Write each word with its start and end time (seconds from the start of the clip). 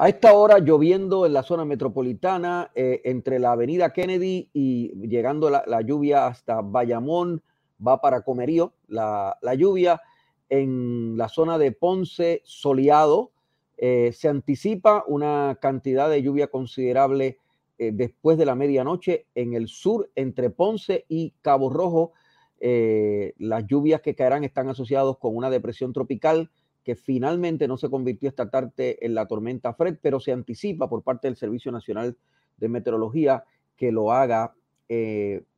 A 0.00 0.08
esta 0.08 0.32
hora 0.32 0.60
lloviendo 0.60 1.26
en 1.26 1.32
la 1.32 1.42
zona 1.42 1.64
metropolitana, 1.64 2.70
eh, 2.76 3.00
entre 3.02 3.40
la 3.40 3.50
avenida 3.50 3.92
Kennedy 3.92 4.48
y 4.52 4.92
llegando 5.08 5.50
la, 5.50 5.80
lluvia 5.80 6.28
hasta 6.28 6.60
Bayamón, 6.60 7.42
va 7.84 8.00
para 8.00 8.22
Comerío 8.22 8.74
la 8.86 9.36
lluvia 9.56 10.00
en 10.50 11.16
la 11.16 11.28
zona 11.28 11.58
de 11.58 11.72
Ponce 11.72 12.42
soleado. 12.44 13.32
Eh, 13.76 14.12
se 14.14 14.28
anticipa 14.28 15.02
una 15.08 15.58
cantidad 15.60 16.08
de 16.08 16.22
lluvia 16.22 16.46
considerable 16.46 17.38
eh, 17.78 17.90
después 17.92 18.38
de 18.38 18.46
la 18.46 18.54
medianoche 18.54 19.26
en 19.34 19.54
el 19.54 19.66
sur, 19.66 20.12
entre 20.14 20.50
Ponce 20.50 21.06
y 21.08 21.34
Cabo 21.42 21.70
Rojo. 21.70 22.12
Las 22.60 23.66
lluvias 23.66 24.00
que 24.00 24.14
caerán 24.14 24.44
están 24.44 24.68
asociadas 24.68 25.16
con 25.18 25.36
una 25.36 25.50
depresión 25.50 25.92
tropical 25.92 26.52
que 26.88 26.96
finalmente 26.96 27.68
no 27.68 27.76
se 27.76 27.90
convirtió 27.90 28.30
esta 28.30 28.48
tarde 28.48 28.96
en 29.02 29.14
la 29.14 29.26
tormenta 29.26 29.74
Fred, 29.74 29.98
pero 30.00 30.20
se 30.20 30.32
anticipa 30.32 30.88
por 30.88 31.02
parte 31.02 31.28
del 31.28 31.36
Servicio 31.36 31.70
Nacional 31.70 32.16
de 32.56 32.68
Meteorología 32.70 33.44
que 33.76 33.92
lo 33.92 34.10
haga 34.10 34.54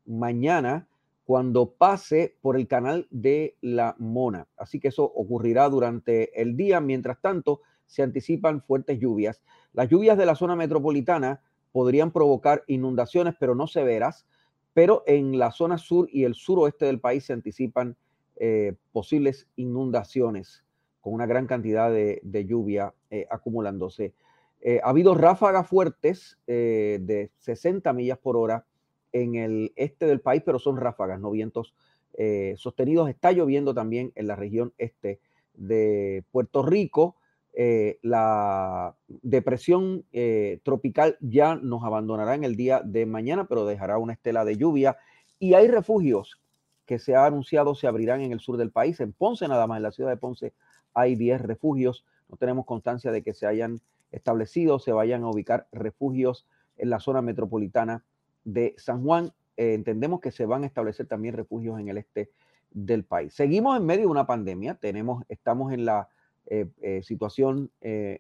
mañana 0.06 0.88
cuando 1.24 1.70
pase 1.70 2.34
por 2.40 2.56
el 2.56 2.66
canal 2.66 3.06
de 3.12 3.54
la 3.60 3.94
Mona. 4.00 4.48
Así 4.56 4.80
que 4.80 4.88
eso 4.88 5.04
ocurrirá 5.04 5.68
durante 5.68 6.42
el 6.42 6.56
día. 6.56 6.80
Mientras 6.80 7.20
tanto, 7.20 7.60
se 7.86 8.02
anticipan 8.02 8.60
fuertes 8.60 8.98
lluvias. 8.98 9.40
Las 9.72 9.88
lluvias 9.88 10.18
de 10.18 10.26
la 10.26 10.34
zona 10.34 10.56
metropolitana 10.56 11.44
podrían 11.70 12.10
provocar 12.10 12.64
inundaciones, 12.66 13.36
pero 13.38 13.54
no 13.54 13.68
severas. 13.68 14.26
Pero 14.74 15.04
en 15.06 15.38
la 15.38 15.52
zona 15.52 15.78
sur 15.78 16.08
y 16.10 16.24
el 16.24 16.34
suroeste 16.34 16.86
del 16.86 16.98
país 16.98 17.26
se 17.26 17.34
anticipan 17.34 17.96
eh, 18.34 18.74
posibles 18.90 19.46
inundaciones 19.54 20.64
con 21.00 21.14
una 21.14 21.26
gran 21.26 21.46
cantidad 21.46 21.90
de, 21.90 22.46
lluvia 22.46 22.94
eh, 23.10 23.26
acumulándose. 23.30 24.14
Eh, 24.60 24.80
ha 24.82 24.90
habido 24.90 25.14
ráfagas 25.14 25.66
fuertes 25.66 26.38
de 26.46 27.30
60 27.38 27.92
millas 27.92 28.18
por 28.18 28.36
hora 28.36 28.66
en 29.12 29.34
el 29.34 29.72
este 29.76 30.06
del 30.06 30.20
país, 30.20 30.42
pero 30.44 30.58
son 30.58 30.76
ráfagas, 30.76 31.20
no 31.20 31.30
vientos 31.30 31.74
eh, 32.14 32.54
sostenidos. 32.56 33.08
Está 33.08 33.32
lloviendo 33.32 33.74
también 33.74 34.12
en 34.14 34.26
la 34.26 34.36
región 34.36 34.72
este 34.78 35.20
de 35.54 36.24
Puerto 36.30 36.62
Rico. 36.62 37.16
Eh, 37.52 37.98
la 38.02 38.94
depresión 39.08 40.04
eh, 40.12 40.60
tropical 40.62 41.16
ya 41.20 41.56
nos 41.56 41.82
abandonará 41.82 42.34
en 42.34 42.44
el 42.44 42.56
día 42.56 42.80
de 42.84 43.06
mañana, 43.06 43.46
pero 43.48 43.66
dejará 43.66 43.98
una 43.98 44.12
estela 44.12 44.44
de 44.44 44.56
lluvia. 44.56 44.98
Y 45.38 45.54
hay 45.54 45.68
refugios 45.68 46.40
que 46.86 46.98
se 46.98 47.14
ha 47.14 47.24
anunciado 47.26 47.76
se 47.76 47.86
abrirán 47.86 48.20
en 48.20 48.32
el 48.32 48.40
sur 48.40 48.56
del 48.56 48.72
país. 48.72 48.98
En 49.00 49.12
Ponce, 49.12 49.46
nada 49.46 49.66
más, 49.66 49.76
en 49.76 49.84
la 49.84 49.92
ciudad 49.92 50.10
de 50.10 50.16
Ponce, 50.16 50.52
hay 50.94 51.16
10 51.16 51.40
refugios. 51.40 52.04
No 52.28 52.36
tenemos 52.36 52.66
constancia 52.66 53.12
de 53.12 53.22
que 53.22 53.34
se 53.34 53.46
hayan 53.46 53.80
establecido, 54.12 54.78
se 54.78 54.92
vayan 54.92 55.22
a 55.22 55.30
ubicar 55.30 55.68
refugios 55.72 56.46
en 56.76 56.90
la 56.90 57.00
zona 57.00 57.22
metropolitana 57.22 58.04
de 58.44 58.74
San 58.78 59.02
Juan. 59.04 59.32
Eh, 59.56 59.74
entendemos 59.74 60.20
que 60.20 60.32
se 60.32 60.46
van 60.46 60.64
a 60.64 60.66
establecer 60.66 61.06
también 61.06 61.34
refugios 61.34 61.78
en 61.78 61.88
el 61.88 61.98
este 61.98 62.30
del 62.70 63.04
país. 63.04 63.34
Seguimos 63.34 63.76
en 63.76 63.84
medio 63.84 64.02
de 64.02 64.10
una 64.10 64.26
pandemia, 64.26 64.74
tenemos, 64.74 65.24
estamos 65.28 65.72
en 65.72 65.84
la 65.84 66.08
eh, 66.46 66.66
eh, 66.80 67.02
situación 67.02 67.70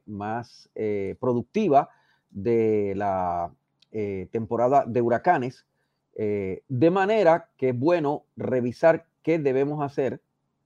más 0.06 0.70
productiva 1.18 1.88
de 2.30 2.94
la 2.96 3.52
temporada 4.30 4.84
de 4.86 5.00
huracanes, 5.00 5.66
de 6.14 6.90
manera 6.90 7.48
que 7.56 7.70
es 7.70 7.78
bueno 7.78 8.24
revisar 8.36 9.06
qué 9.22 9.38
debemos 9.38 9.82
hacer 9.82 10.20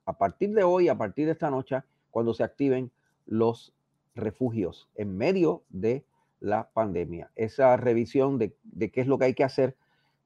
a 0.06 0.18
partir 0.18 0.52
de 0.54 0.62
hoy, 0.62 0.88
a 0.88 0.96
partir 0.96 1.26
de 1.26 1.32
esta 1.32 1.50
noche, 1.50 1.82
cuando 2.14 2.32
se 2.32 2.44
activen 2.44 2.92
los 3.26 3.74
refugios 4.14 4.88
en 4.94 5.16
medio 5.16 5.64
de 5.68 6.04
la 6.38 6.68
pandemia. 6.72 7.32
Esa 7.34 7.76
revisión 7.76 8.38
de, 8.38 8.54
qué 8.78 9.00
es 9.00 9.08
lo 9.08 9.18
que 9.18 9.24
hay 9.24 9.34
que 9.34 9.42
hacer, 9.42 9.74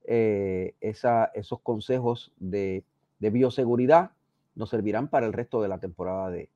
eh, 0.05 0.75
esos 0.83 1.61
consejos 1.63 2.31
de, 2.37 2.85
bioseguridad 3.21 4.11
nos 4.55 4.69
servirán 4.69 5.09
para 5.09 5.25
el 5.25 5.33
resto 5.33 5.63
de 5.63 5.69
la 5.69 5.79
temporada 5.79 6.29
de, 6.29 6.51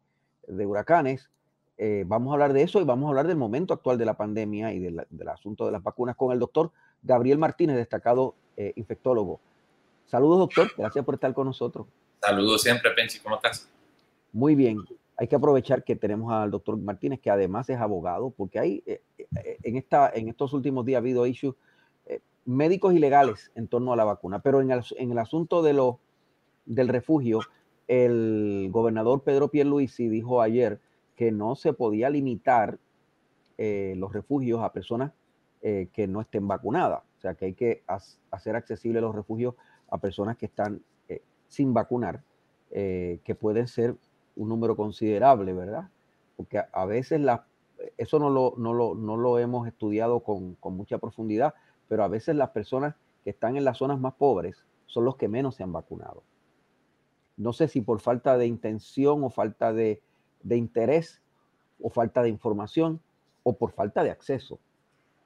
huracanes. 0.67 1.31
Eh, 1.79 2.05
vamos 2.07 2.31
a 2.31 2.35
hablar 2.35 2.53
de 2.53 2.65
eso 2.65 2.83
y 2.83 2.85
vamos 2.85 3.07
a 3.07 3.09
hablar 3.09 3.27
del 3.27 3.39
momento 3.39 3.73
actual 3.73 3.97
de 3.97 4.05
la 4.05 4.19
pandemia 4.19 4.75
y 4.75 4.81
del, 4.81 5.01
asunto 5.33 5.65
de 5.65 5.73
las 5.73 5.83
vacunas 5.83 6.15
con 6.15 6.33
el 6.33 6.41
doctor 6.41 6.73
Gabriel 7.03 7.39
Martínez, 7.39 7.77
destacado 7.77 8.35
eh, 8.59 8.75
infectólogo. 8.77 9.41
Saludos, 10.05 10.41
doctor. 10.41 10.71
Gracias 10.77 11.03
por 11.03 11.15
estar 11.15 11.33
con 11.33 11.47
nosotros. 11.47 11.87
Saludos 12.21 12.61
siempre, 12.61 12.91
Penchi. 12.91 13.19
¿Cómo 13.19 13.37
estás? 13.37 13.67
Muy 14.31 14.55
bien 14.55 14.77
hay 15.17 15.29
que 15.29 15.37
aprovechar 15.37 15.85
que 15.85 15.97
tenemos 15.97 16.33
al 16.33 16.51
doctor 16.51 16.77
Martínez, 16.77 17.21
que 17.21 17.31
además 17.31 17.69
es 17.69 17.79
abogado, 17.79 18.31
porque 18.31 18.59
hay 18.59 18.83
eh, 18.87 19.03
eh, 19.19 19.59
en, 19.63 19.77
esta, 19.77 20.11
en 20.13 20.29
estos 20.29 20.53
últimos 20.53 20.85
días 20.85 20.97
ha 20.97 20.99
habido 20.99 21.27
issues 21.27 21.55
eh, 22.07 22.21
médicos 22.45 22.95
ilegales 22.95 23.53
en 23.55 23.69
torno 23.69 23.93
a 23.93 23.97
la 23.97 24.05
vacuna. 24.05 24.41
Pero 24.41 24.61
en 24.61 24.71
el, 24.71 24.83
en 24.97 25.13
el 25.13 25.19
asunto 25.19 25.63
de 25.63 25.75
lo, 25.75 26.01
del 26.65 26.89
refugio, 26.89 27.41
el 27.89 28.69
gobernador 28.73 29.23
Pedro 29.23 29.49
Pierluisi 29.49 30.09
dijo 30.09 30.41
ayer 30.41 30.81
que 31.15 31.31
no 31.31 31.55
se 31.57 31.73
podía 31.73 32.11
limitar 32.11 32.79
los 33.59 34.13
refugios 34.13 34.61
a 34.61 34.73
personas 34.73 35.13
que 35.61 36.07
no 36.09 36.21
estén 36.21 36.49
vacunadas. 36.49 37.03
O 37.19 37.21
sea, 37.21 37.35
que 37.35 37.45
hay 37.45 37.55
que 37.55 37.85
hacer 38.33 38.57
accesibles 38.57 39.03
los 39.03 39.15
refugios 39.15 39.55
a 39.89 39.99
personas 39.99 40.37
que 40.37 40.47
están 40.47 40.83
sin 41.47 41.73
vacunar, 41.73 42.25
que 42.71 43.37
pueden 43.39 43.69
ser 43.69 43.95
un 44.37 44.49
número 44.49 44.77
considerable, 44.77 45.53
¿verdad? 45.53 45.89
Porque 46.37 46.63
a, 46.73 46.85
veces 46.87 47.21
la, 47.21 47.47
eso 47.97 48.19
no 48.19 48.31
lo, 48.31 48.55
no, 48.57 48.73
lo, 48.73 48.95
no 48.95 49.17
lo 49.17 49.39
hemos 49.39 49.67
estudiado 49.67 50.21
con, 50.21 50.55
con, 50.57 50.77
mucha 50.77 50.99
profundidad, 50.99 51.55
pero 51.89 52.05
a 52.05 52.09
veces 52.09 52.37
las 52.37 52.51
personas 52.51 52.95
que 53.25 53.31
están 53.31 53.57
en 53.57 53.65
las 53.65 53.79
zonas 53.79 54.01
más 54.01 54.15
pobres 54.15 54.65
son 54.87 55.05
los 55.05 55.17
que 55.17 55.29
menos 55.29 55.57
se 55.57 55.63
han 55.63 55.73
vacunado. 55.73 56.23
No 57.37 57.53
sé 57.53 57.69
si 57.69 57.81
por 57.81 58.01
falta 58.01 58.37
de 58.37 58.47
intención 58.47 59.25
o 59.25 59.31
falta 59.31 59.73
de, 59.73 60.01
de 60.43 60.57
interés 60.57 61.21
o 61.81 61.91
falta 61.91 62.23
de 62.23 62.29
información 62.29 63.01
o 63.43 63.55
por 63.57 63.73
falta 63.73 64.05
de 64.05 64.11
acceso 64.11 64.59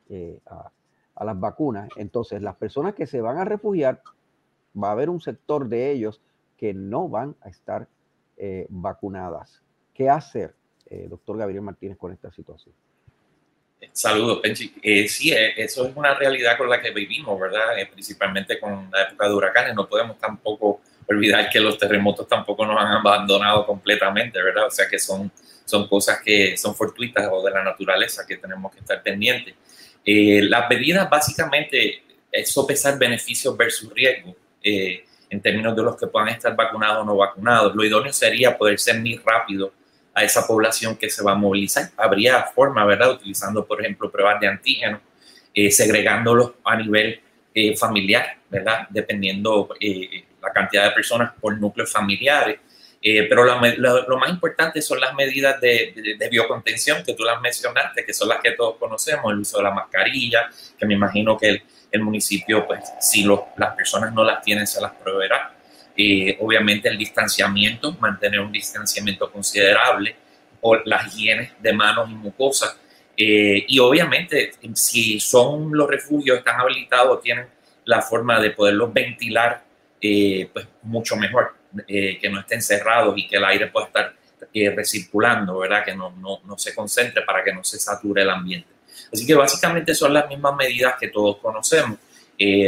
eh, 0.08 0.40
a, 0.46 0.70
a 1.14 1.24
las 1.24 1.38
vacunas. 1.38 1.88
Entonces, 1.96 2.42
las 2.42 2.56
personas 2.56 2.94
que 2.94 3.06
se 3.06 3.20
van 3.20 3.38
a 3.38 3.44
refugiar, 3.44 4.02
va 4.80 4.88
a 4.88 4.92
haber 4.92 5.10
un 5.10 5.20
sector 5.20 5.68
de 5.68 5.90
ellos 5.90 6.20
que 6.56 6.74
no 6.74 7.08
van 7.08 7.34
a 7.40 7.48
estar 7.48 7.88
eh, 8.38 8.66
vacunadas. 8.68 9.62
¿Qué 9.94 10.10
hacer, 10.10 10.54
eh, 10.90 11.06
doctor 11.08 11.38
Gabriel 11.38 11.62
Martínez, 11.62 11.96
con 11.96 12.12
esta 12.12 12.30
situación? 12.30 12.74
Saludos, 13.92 14.40
Penchi. 14.42 14.74
Eh, 14.82 15.08
sí, 15.08 15.32
eso 15.32 15.86
es 15.86 15.96
una 15.96 16.14
realidad 16.14 16.58
con 16.58 16.68
la 16.68 16.80
que 16.80 16.90
vivimos, 16.90 17.38
¿verdad? 17.40 17.68
principalmente 17.92 18.58
con 18.60 18.90
la 18.90 19.04
época 19.04 19.28
de 19.28 19.34
huracanes. 19.34 19.74
No 19.74 19.88
podemos 19.88 20.18
tampoco 20.18 20.80
olvidar 21.08 21.48
que 21.48 21.60
los 21.60 21.78
terremotos 21.78 22.28
tampoco 22.28 22.66
nos 22.66 22.78
han 22.78 22.88
abandonado 22.88 23.64
completamente, 23.64 24.42
¿verdad? 24.42 24.66
O 24.66 24.70
sea 24.70 24.86
que 24.86 24.98
son, 24.98 25.30
son 25.64 25.88
cosas 25.88 26.20
que 26.22 26.56
son 26.56 26.74
fortuitas 26.74 27.28
o 27.30 27.42
de 27.42 27.52
la 27.52 27.62
naturaleza 27.62 28.26
que 28.26 28.36
tenemos 28.36 28.72
que 28.72 28.80
estar 28.80 29.02
pendientes. 29.02 29.54
las 30.04 30.68
medidas 30.68 31.08
básicamente 31.08 32.02
es 32.30 32.50
sopesar 32.50 32.98
beneficios 32.98 33.56
versus 33.56 33.92
riesgo 33.94 34.34
en 35.30 35.40
términos 35.40 35.74
de 35.74 35.82
los 35.82 35.96
que 35.96 36.06
puedan 36.06 36.28
estar 36.28 36.54
vacunados 36.54 37.02
o 37.02 37.04
no 37.04 37.16
vacunados. 37.16 37.74
Lo 37.74 37.84
idóneo 37.84 38.12
sería 38.12 38.56
poder 38.56 38.78
ser 38.78 39.00
muy 39.00 39.20
rápido 39.24 39.72
a 40.14 40.24
esa 40.24 40.46
población 40.46 40.96
que 40.96 41.10
se 41.10 41.22
va 41.22 41.32
a 41.32 41.34
movilizar. 41.34 41.90
Habría 41.96 42.42
forma, 42.44 42.84
¿verdad? 42.84 43.12
Utilizando, 43.12 43.66
por 43.66 43.80
ejemplo, 43.80 44.10
pruebas 44.10 44.40
de 44.40 44.48
antígenos, 44.48 45.00
eh, 45.54 45.70
segregándolos 45.70 46.52
a 46.64 46.76
nivel 46.76 47.20
eh, 47.54 47.76
familiar, 47.76 48.38
¿verdad? 48.48 48.86
Dependiendo 48.88 49.68
eh, 49.80 50.24
la 50.40 50.52
cantidad 50.52 50.84
de 50.84 50.92
personas 50.92 51.32
por 51.40 51.58
núcleos 51.58 51.92
familiares. 51.92 52.60
pero 53.02 53.44
lo, 53.44 54.18
más 54.18 54.30
importante 54.30 54.82
son 54.82 55.00
las 55.00 55.14
medidas 55.14 55.60
de, 55.60 56.16
de, 56.18 56.28
biocontención 56.28 57.04
que 57.04 57.14
tú 57.14 57.22
las 57.22 57.40
mencionaste, 57.40 58.04
que 58.04 58.12
son 58.12 58.28
las 58.28 58.40
que 58.40 58.52
todos 58.52 58.76
conocemos, 58.78 59.32
el 59.32 59.38
uso 59.38 59.58
de 59.58 59.64
la 59.64 59.70
mascarilla, 59.70 60.50
que 60.78 60.86
me 60.86 60.94
imagino 60.94 61.36
que 61.36 61.48
el, 61.48 61.62
el 61.90 62.02
municipio, 62.02 62.66
pues 62.66 62.80
si 63.00 63.24
las 63.56 63.74
personas 63.74 64.12
no 64.12 64.24
las 64.24 64.42
tienen, 64.42 64.66
se 64.66 64.80
las 64.80 64.92
proveerá. 64.92 65.52
Eh, 65.96 66.36
obviamente 66.40 66.88
el 66.88 66.98
distanciamiento, 66.98 67.94
mantener 67.94 68.40
un 68.40 68.52
distanciamiento 68.52 69.30
considerable, 69.30 70.14
o 70.60 70.76
las 70.84 71.14
higienes 71.14 71.52
de 71.60 71.72
manos 71.72 72.10
y 72.10 72.14
mucosas. 72.14 72.76
Eh, 73.16 73.64
y 73.68 73.78
obviamente, 73.78 74.52
si 74.74 75.20
son 75.20 75.70
los 75.72 75.88
refugios, 75.88 76.38
están 76.38 76.60
habilitados, 76.60 77.22
tienen 77.22 77.46
la 77.84 78.02
forma 78.02 78.40
de 78.40 78.50
poderlos 78.50 78.92
ventilar 78.92 79.62
eh, 80.00 80.50
pues 80.52 80.66
mucho 80.82 81.16
mejor, 81.16 81.54
que 81.86 82.28
no 82.30 82.40
estén 82.40 82.62
cerrados 82.62 83.14
y 83.18 83.26
que 83.26 83.36
el 83.36 83.44
aire 83.44 83.66
pueda 83.66 83.86
estar 83.86 84.14
recirculando, 84.74 85.58
¿verdad? 85.58 85.84
Que 85.84 85.94
no, 85.94 86.10
no, 86.10 86.40
no, 86.44 86.56
se 86.56 86.74
concentre 86.74 87.22
para 87.22 87.44
que 87.44 87.52
no 87.52 87.62
se 87.62 87.78
sature 87.78 88.22
el 88.22 88.30
ambiente. 88.30 88.75
Así 89.12 89.26
que 89.26 89.34
básicamente 89.34 89.94
son 89.94 90.12
las 90.12 90.28
mismas 90.28 90.54
medidas 90.56 90.94
que 90.98 91.08
todos 91.08 91.38
conocemos. 91.38 91.98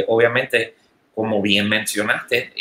obviamente, 0.07 0.75
como 1.15 1.43
bien 1.43 1.69
mencionaste, 1.69 2.53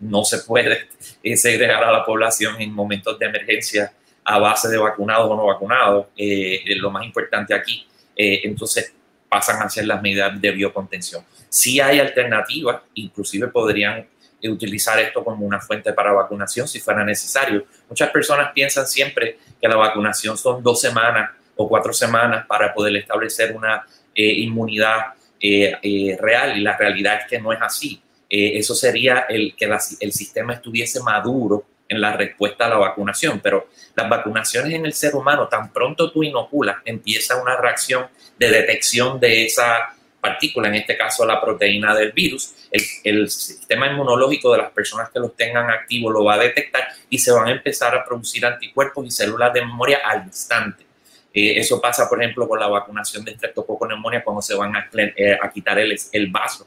no 0.00 0.24
se 0.24 0.38
puede 0.38 0.88
segregar 1.34 1.82
a 1.82 1.92
la 1.92 2.04
población 2.04 2.60
en 2.60 2.72
momentos 2.72 3.18
de 3.18 3.26
emergencia 3.26 3.92
a 4.24 4.38
base 4.38 4.68
de 4.68 4.78
vacunados 4.78 5.30
o 5.30 5.36
no 5.36 5.46
vacunados. 5.46 6.06
lo 6.16 6.90
más 6.90 7.04
importante 7.04 7.54
aquí, 7.54 7.86
entonces, 8.14 8.92
pasan 9.28 9.60
a 9.62 9.68
ser 9.68 9.86
las 9.86 10.00
medidas 10.00 10.40
de 10.40 10.50
biocontención. 10.52 11.24
Si 11.48 11.80
hay 11.80 11.98
alternativas, 11.98 12.82
inclusive 12.94 13.48
podrían 13.48 14.06
utilizar 14.42 14.98
esto 15.00 15.24
como 15.24 15.44
una 15.44 15.58
fuente 15.58 15.92
para 15.92 16.12
vacunación 16.12 16.68
si 16.68 16.78
fuera 16.78 17.04
necesario. 17.04 17.64
Muchas 17.88 18.10
personas 18.10 18.52
piensan 18.52 18.86
siempre 18.86 19.38
que 19.60 19.68
la 19.68 19.74
vacunación 19.74 20.38
son 20.38 20.62
dos 20.62 20.80
semanas 20.80 21.30
o 21.56 21.68
cuatro 21.68 21.92
semanas 21.92 22.46
para 22.46 22.72
poder 22.72 22.96
establecer 22.96 23.54
una 23.56 23.84
eh, 24.14 24.32
inmunidad 24.40 25.14
eh, 25.40 25.76
eh, 25.82 26.16
real 26.20 26.56
y 26.56 26.60
la 26.60 26.76
realidad 26.76 27.20
es 27.20 27.26
que 27.28 27.40
no 27.40 27.52
es 27.52 27.60
así. 27.60 28.00
eso 28.28 28.74
sería 28.74 29.26
el 29.28 29.54
que 29.54 29.66
el 30.00 30.12
sistema 30.12 30.54
estuviese 30.54 31.00
maduro 31.00 31.64
en 31.88 32.00
la 32.00 32.16
respuesta 32.16 32.66
a 32.66 32.70
la 32.70 32.76
vacunación, 32.76 33.40
pero 33.40 33.68
las 33.94 34.08
vacunaciones 34.08 34.72
en 34.72 34.86
el 34.86 34.92
ser 34.92 35.14
humano, 35.14 35.46
tan 35.48 35.72
pronto 35.72 36.10
tú 36.10 36.24
inoculas, 36.24 36.78
empieza 36.84 37.40
una 37.40 37.56
reacción 37.56 38.08
de 38.38 38.50
detección 38.50 39.20
de 39.20 39.44
esa 39.44 39.94
partícula, 40.20 40.68
en 40.68 40.74
este 40.74 40.96
caso 40.96 41.24
la 41.24 41.40
proteína 41.40 41.94
del 41.94 42.12
virus, 42.12 42.54
el, 43.04 43.28
sistema 43.30 43.86
inmunológico 43.86 44.52
de 44.52 44.58
las 44.58 44.70
personas 44.72 45.10
que 45.10 45.20
los 45.20 45.36
tengan 45.36 45.70
activos 45.70 46.12
lo 46.12 46.24
va 46.24 46.34
a 46.34 46.38
detectar 46.38 46.88
y 47.08 47.18
se 47.18 47.30
van 47.30 47.46
a 47.48 47.52
empezar 47.52 47.94
a 47.94 48.04
producir 48.04 48.44
anticuerpos 48.44 49.06
y 49.06 49.10
células 49.10 49.52
de 49.52 49.60
memoria 49.60 50.00
al 50.04 50.24
instante. 50.24 50.85
Eh, 51.36 51.58
eso 51.58 51.78
pasa, 51.78 52.08
por 52.08 52.22
ejemplo, 52.22 52.48
con 52.48 52.58
la 52.58 52.66
vacunación 52.66 53.22
de 53.22 53.32
estreptococo 53.32 53.86
neumonía 53.86 54.24
cuando 54.24 54.40
se 54.40 54.54
van 54.54 54.74
a, 54.74 54.88
eh, 54.94 55.36
a 55.38 55.50
quitar 55.50 55.78
el, 55.78 55.94
el 56.12 56.30
vaso 56.30 56.66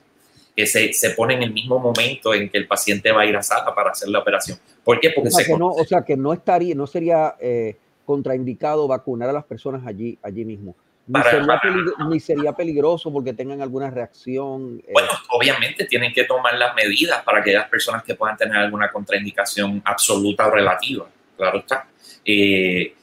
que 0.56 0.68
se, 0.68 0.94
se, 0.94 1.12
pone 1.12 1.33
en 1.33 1.42
el 1.42 1.51
mismo 1.51 1.80
momento 1.80 2.36
en 2.36 2.50
que 2.50 2.60
el 2.60 2.68
paciente 2.68 3.12
va 3.12 3.21
a 3.21 3.25
ir 3.25 3.36
a 3.36 3.42
sala 3.42 3.74
para 3.74 3.89
hacer 3.89 4.10
la 4.10 4.19
operación. 4.19 4.60
¿Por 4.83 5.00
qué? 5.00 5.10
Porque 5.10 5.30
o 5.30 5.31
sea, 5.31 5.45
que, 5.45 5.57
no, 5.57 5.69
o 5.69 5.86
sea 5.86 6.04
que 6.04 6.16
no 6.16 6.33
estaría, 6.33 6.75
no 6.75 6.86
sería 6.86 7.36
eh, 7.39 7.77
contraindicado 8.06 8.88
vacunar 8.88 9.30
a 9.30 9.33
las 9.33 9.45
personas 9.45 9.88
allí, 9.88 10.19
allí 10.21 10.45
mismo. 10.45 10.75
Ni, 11.07 11.19
sería 11.24 11.62
ni, 12.07 12.19
sería 12.19 12.51
peligroso 12.54 13.12
porque 13.12 13.33
tengan 13.33 13.63
alguna 13.63 13.89
reacción. 13.89 14.83
Eh. 14.86 14.92
Bueno, 14.94 15.10
obviamente 15.30 15.86
tienen 15.86 16.13
que 16.13 16.25
tomar 16.25 16.54
las 16.56 16.75
medidas 16.75 17.24
para 17.24 17.39
aquellas 17.39 17.68
personas 17.68 18.04
que 18.04 18.13
puedan 18.13 18.38
tener 18.38 18.57
alguna 18.57 18.92
contraindicación 18.92 19.81
absoluta 19.83 20.45
o 20.45 20.51
relativa, 20.51 21.07
claro 21.36 21.57
está, 21.57 21.88
eh, 22.24 22.94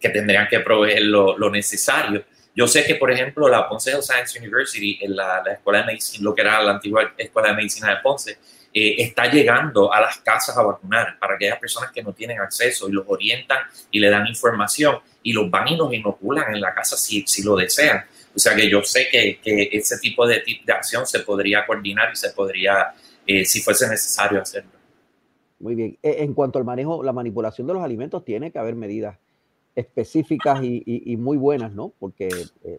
que 0.00 0.08
tendrían 0.08 0.48
que 0.48 0.60
proveer 0.60 1.02
lo, 1.02 1.50
necesario 1.50 2.24
yo 2.54 2.66
sé 2.66 2.84
que, 2.84 2.96
por 2.96 3.10
ejemplo, 3.10 3.48
la 3.48 3.68
Ponce 3.68 3.90
Health 3.90 4.02
Science 4.02 4.38
University, 4.38 4.98
la, 5.06 5.42
Escuela 5.52 5.80
de 5.80 5.86
Medicina, 5.86 6.24
lo 6.24 6.34
que 6.34 6.42
era 6.42 6.60
la 6.62 6.72
antigua 6.72 7.14
Escuela 7.16 7.50
de 7.50 7.54
Medicina 7.54 7.90
de 7.90 7.96
Ponce, 8.02 8.38
eh, 8.72 8.96
está 8.98 9.30
llegando 9.30 9.92
a 9.92 10.00
las 10.00 10.18
casas 10.18 10.56
a 10.56 10.62
vacunar 10.62 11.18
para 11.18 11.34
aquellas 11.34 11.58
personas 11.58 11.90
que 11.92 12.02
no 12.02 12.12
tienen 12.12 12.40
acceso 12.40 12.88
y 12.88 12.92
los 12.92 13.04
orientan 13.08 13.58
y 13.90 13.98
le 13.98 14.10
dan 14.10 14.26
información 14.26 14.98
y 15.22 15.32
los 15.32 15.50
van 15.50 15.68
y 15.68 15.76
los 15.76 15.92
inoculan 15.92 16.54
en 16.54 16.60
la 16.60 16.74
casa 16.74 16.96
si, 16.96 17.24
si 17.26 17.42
lo 17.42 17.56
desean. 17.56 18.04
O 18.34 18.38
sea 18.38 18.54
que 18.54 18.68
yo 18.68 18.82
sé 18.82 19.08
que, 19.10 19.40
que 19.42 19.70
ese 19.72 19.98
tipo 19.98 20.26
de, 20.26 20.42
de 20.64 20.72
acción 20.72 21.06
se 21.06 21.20
podría 21.20 21.66
coordinar 21.66 22.10
y 22.12 22.16
se 22.16 22.30
podría, 22.30 22.94
eh, 23.26 23.44
si 23.44 23.60
fuese 23.60 23.88
necesario 23.88 24.40
hacerlo. 24.40 24.70
Muy 25.58 25.74
bien. 25.74 25.98
E, 26.02 26.22
en 26.22 26.34
cuanto 26.34 26.58
al 26.58 26.64
manejo, 26.64 27.02
la 27.02 27.12
manipulación 27.12 27.66
de 27.66 27.74
los 27.74 27.82
alimentos, 27.82 28.24
tiene 28.24 28.52
que 28.52 28.58
haber 28.58 28.74
medidas 28.74 29.16
específicas 29.74 30.60
y, 30.62 31.16
muy 31.16 31.36
buenas, 31.36 31.72
¿no? 31.72 31.92
Porque... 31.98 32.28
Eh, 32.64 32.78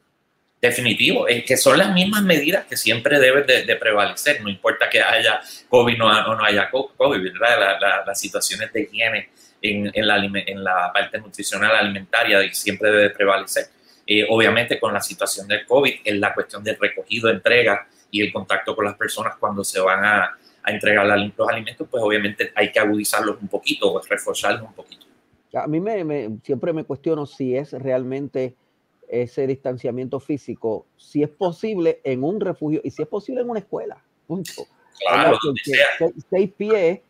Definitivo, 0.61 1.27
es 1.27 1.43
que 1.43 1.57
son 1.57 1.79
las 1.79 1.91
mismas 1.91 2.21
medidas 2.21 2.67
que 2.67 2.77
siempre 2.77 3.19
deben 3.19 3.47
de, 3.47 3.75
prevalecer, 3.77 4.41
no 4.43 4.49
importa 4.49 4.88
que 4.88 5.01
haya 5.01 5.41
COVID 5.67 6.03
o 6.03 6.35
no 6.35 6.43
haya 6.43 6.69
COVID, 6.69 7.23
¿verdad? 7.33 8.03
las 8.05 8.19
situaciones 8.19 8.71
de 8.71 8.81
higiene 8.83 9.29
en, 9.59 9.89
en, 9.91 10.07
la, 10.07 10.17
en, 10.17 10.63
la, 10.63 10.91
parte 10.93 11.19
nutricional 11.19 11.75
alimentaria 11.75 12.41
siempre 12.53 12.91
debe 12.91 13.09
prevalecer. 13.09 13.65
Eh, 14.05 14.25
obviamente 14.29 14.79
con 14.79 14.93
la 14.93 15.01
situación 15.01 15.47
del 15.47 15.65
COVID, 15.65 16.01
en 16.03 16.21
la 16.21 16.31
cuestión 16.31 16.63
del 16.63 16.77
recogido, 16.79 17.29
entrega 17.29 17.88
y 18.11 18.21
el 18.21 18.31
contacto 18.31 18.75
con 18.75 18.85
las 18.85 18.95
personas 18.95 19.38
cuando 19.39 19.63
se 19.63 19.79
van 19.79 20.05
a, 20.05 20.38
a 20.63 20.71
entregar 20.71 21.05
los 21.05 21.49
alimentos, 21.49 21.88
pues 21.89 22.03
obviamente 22.03 22.51
hay 22.55 22.71
que 22.71 22.79
agudizarlos 22.79 23.38
un 23.41 23.47
poquito 23.47 23.91
o 23.91 24.01
reforzarlos 24.01 24.61
un 24.61 24.73
poquito. 24.73 25.05
A 25.53 25.68
mí 25.68 25.80
me, 25.80 26.39
siempre 26.44 26.74
me 26.74 26.83
cuestiono 26.83 27.25
si 27.25 27.56
es 27.56 27.74
realmente 27.74 28.56
ese 29.07 29.45
distanciamiento 29.45 30.19
físico, 30.19 30.86
si 30.95 31.21
es 31.21 31.30
posible 31.30 32.00
en 32.03 32.24
un 32.24 32.39
refugio 32.39 32.80
y 32.83 32.92
si 32.92 33.01
es 33.01 33.07
posible 33.07 33.42
en 33.42 33.50
una 33.50 33.59
escuela. 33.59 34.01
Punto. 34.27 34.65
Claro, 35.00 35.38
seis, 36.30 36.51
pies, 36.56 37.01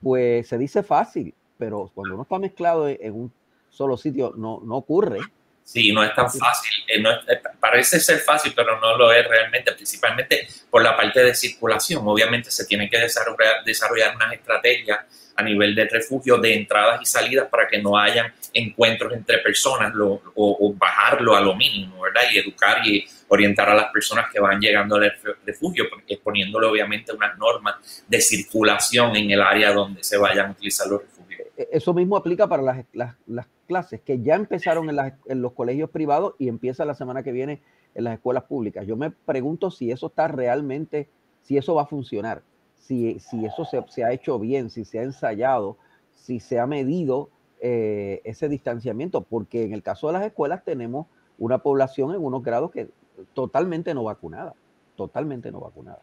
pues 0.00 0.48
se 0.48 0.56
dice 0.56 0.82
fácil, 0.82 1.34
pero 1.58 1.90
cuando 1.94 2.14
uno 2.14 2.22
está 2.22 2.38
mezclado 2.38 2.88
en 2.88 3.12
un 3.12 3.32
solo 3.68 3.96
sitio 3.96 4.32
no, 4.36 4.60
no 4.64 4.76
ocurre. 4.76 5.18
Sí, 5.64 5.92
no 5.92 6.02
es 6.02 6.14
tan 6.14 6.30
fácil. 6.30 6.72
Eh, 6.86 7.02
eh, 7.28 7.40
parece 7.58 8.00
ser 8.00 8.18
fácil, 8.18 8.52
pero 8.54 8.78
no 8.80 8.96
lo 8.96 9.12
es 9.12 9.26
realmente, 9.26 9.72
principalmente 9.72 10.48
por 10.68 10.82
la 10.82 10.96
parte 10.96 11.22
de 11.22 11.34
circulación. 11.34 12.02
Obviamente 12.04 12.50
se 12.50 12.66
tiene 12.66 12.90
que 12.90 12.98
desarrollar, 12.98 13.64
desarrollar 13.64 14.14
unas 14.16 14.32
estrategias 14.32 15.00
a 15.36 15.42
nivel 15.42 15.74
de 15.74 15.88
refugio 15.88 16.38
de 16.38 16.54
entradas 16.54 17.00
y 17.00 17.06
salidas 17.06 17.48
para 17.48 17.66
que 17.68 17.80
no 17.80 17.96
hayan 17.96 18.32
encuentros 18.52 19.12
entre 19.12 19.38
personas 19.38 19.92
o, 19.96 20.74
bajarlo 20.76 21.34
a 21.34 21.40
lo 21.40 21.54
mínimo, 21.54 22.02
¿verdad? 22.02 22.22
Y 22.32 22.38
educar 22.38 22.86
y 22.86 23.06
orientar 23.28 23.68
a 23.70 23.74
las 23.74 23.90
personas 23.90 24.26
que 24.30 24.40
van 24.40 24.60
llegando 24.60 24.96
al 24.96 25.12
refugio, 25.46 25.86
exponiéndole 26.06 26.66
obviamente 26.66 27.12
unas 27.12 27.36
normas 27.38 28.04
de 28.06 28.20
circulación 28.20 29.16
en 29.16 29.30
el 29.30 29.40
área 29.40 29.72
donde 29.72 30.02
se 30.04 30.18
vayan 30.18 30.48
a 30.48 30.50
utilizar 30.50 30.86
los 30.88 31.00
refugios. 31.02 31.11
E-, 31.56 31.68
eso 31.72 31.94
mismo 31.94 32.16
aplica 32.16 32.48
para 32.48 32.62
las, 32.62 32.84
las, 32.92 33.46
clases 33.66 34.02
que 34.02 34.20
ya 34.20 34.34
empezaron 34.34 34.90
en, 34.90 35.14
en 35.26 35.40
los 35.40 35.52
colegios 35.52 35.88
privados 35.88 36.34
y 36.38 36.48
empieza 36.48 36.84
la 36.84 36.94
semana 36.94 37.22
que 37.22 37.32
viene 37.32 37.62
en 37.94 38.04
las 38.04 38.14
escuelas 38.14 38.44
públicas. 38.44 38.86
Yo 38.86 38.96
me 38.96 39.10
pregunto 39.10 39.70
si 39.70 39.90
eso 39.90 40.08
está 40.08 40.28
realmente, 40.28 41.08
si 41.40 41.56
eso 41.56 41.74
va 41.74 41.82
a 41.82 41.86
funcionar 41.86 42.42
si, 42.82 43.46
eso 43.46 43.64
se, 43.64 44.04
ha 44.04 44.12
hecho 44.12 44.38
bien, 44.38 44.70
si 44.70 44.84
se 44.84 44.98
ha 44.98 45.02
ensayado, 45.02 45.76
si 46.14 46.40
se 46.40 46.58
ha 46.58 46.66
medido 46.66 47.30
eh, 47.60 48.20
ese 48.24 48.48
distanciamiento, 48.48 49.22
porque 49.22 49.64
en 49.64 49.72
el 49.72 49.82
caso 49.82 50.08
de 50.08 50.14
las 50.14 50.26
escuelas 50.26 50.64
tenemos 50.64 51.06
una 51.38 51.58
población 51.58 52.14
en 52.14 52.22
unos 52.22 52.42
grados 52.42 52.70
que 52.70 52.90
totalmente 53.34 53.94
no 53.94 54.04
vacunada, 54.04 54.54
totalmente 54.96 55.50
no 55.52 55.60
vacunada. 55.60 56.02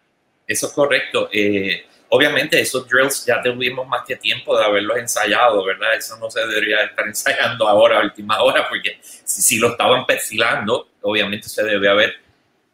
Eso 0.50 0.66
es 0.66 0.74
correcto. 0.74 1.30
Eh, 1.32 1.86
obviamente 2.10 2.60
esos 2.60 2.88
drills 2.90 3.24
ya 3.24 3.40
tuvimos 3.40 3.88
más 3.88 4.02
que 4.04 4.16
tiempo 4.16 4.58
de 4.58 4.66
haberlos 4.66 4.98
ensayado, 4.98 5.64
¿verdad? 5.64 5.96
Eso 5.96 6.18
no 6.18 6.28
se 6.32 6.40
debería 6.40 6.86
estar 6.86 7.06
ensayando 7.08 7.68
ahora, 7.68 8.00
a 8.00 8.04
última 8.04 8.42
hora, 8.42 8.68
porque 8.68 8.98
si, 9.02 9.60
lo 9.60 9.70
estaban 9.70 10.08
perfilando, 10.08 10.90
obviamente 11.02 11.48
se 11.48 11.64
debe 11.64 11.88
haber 11.88 12.16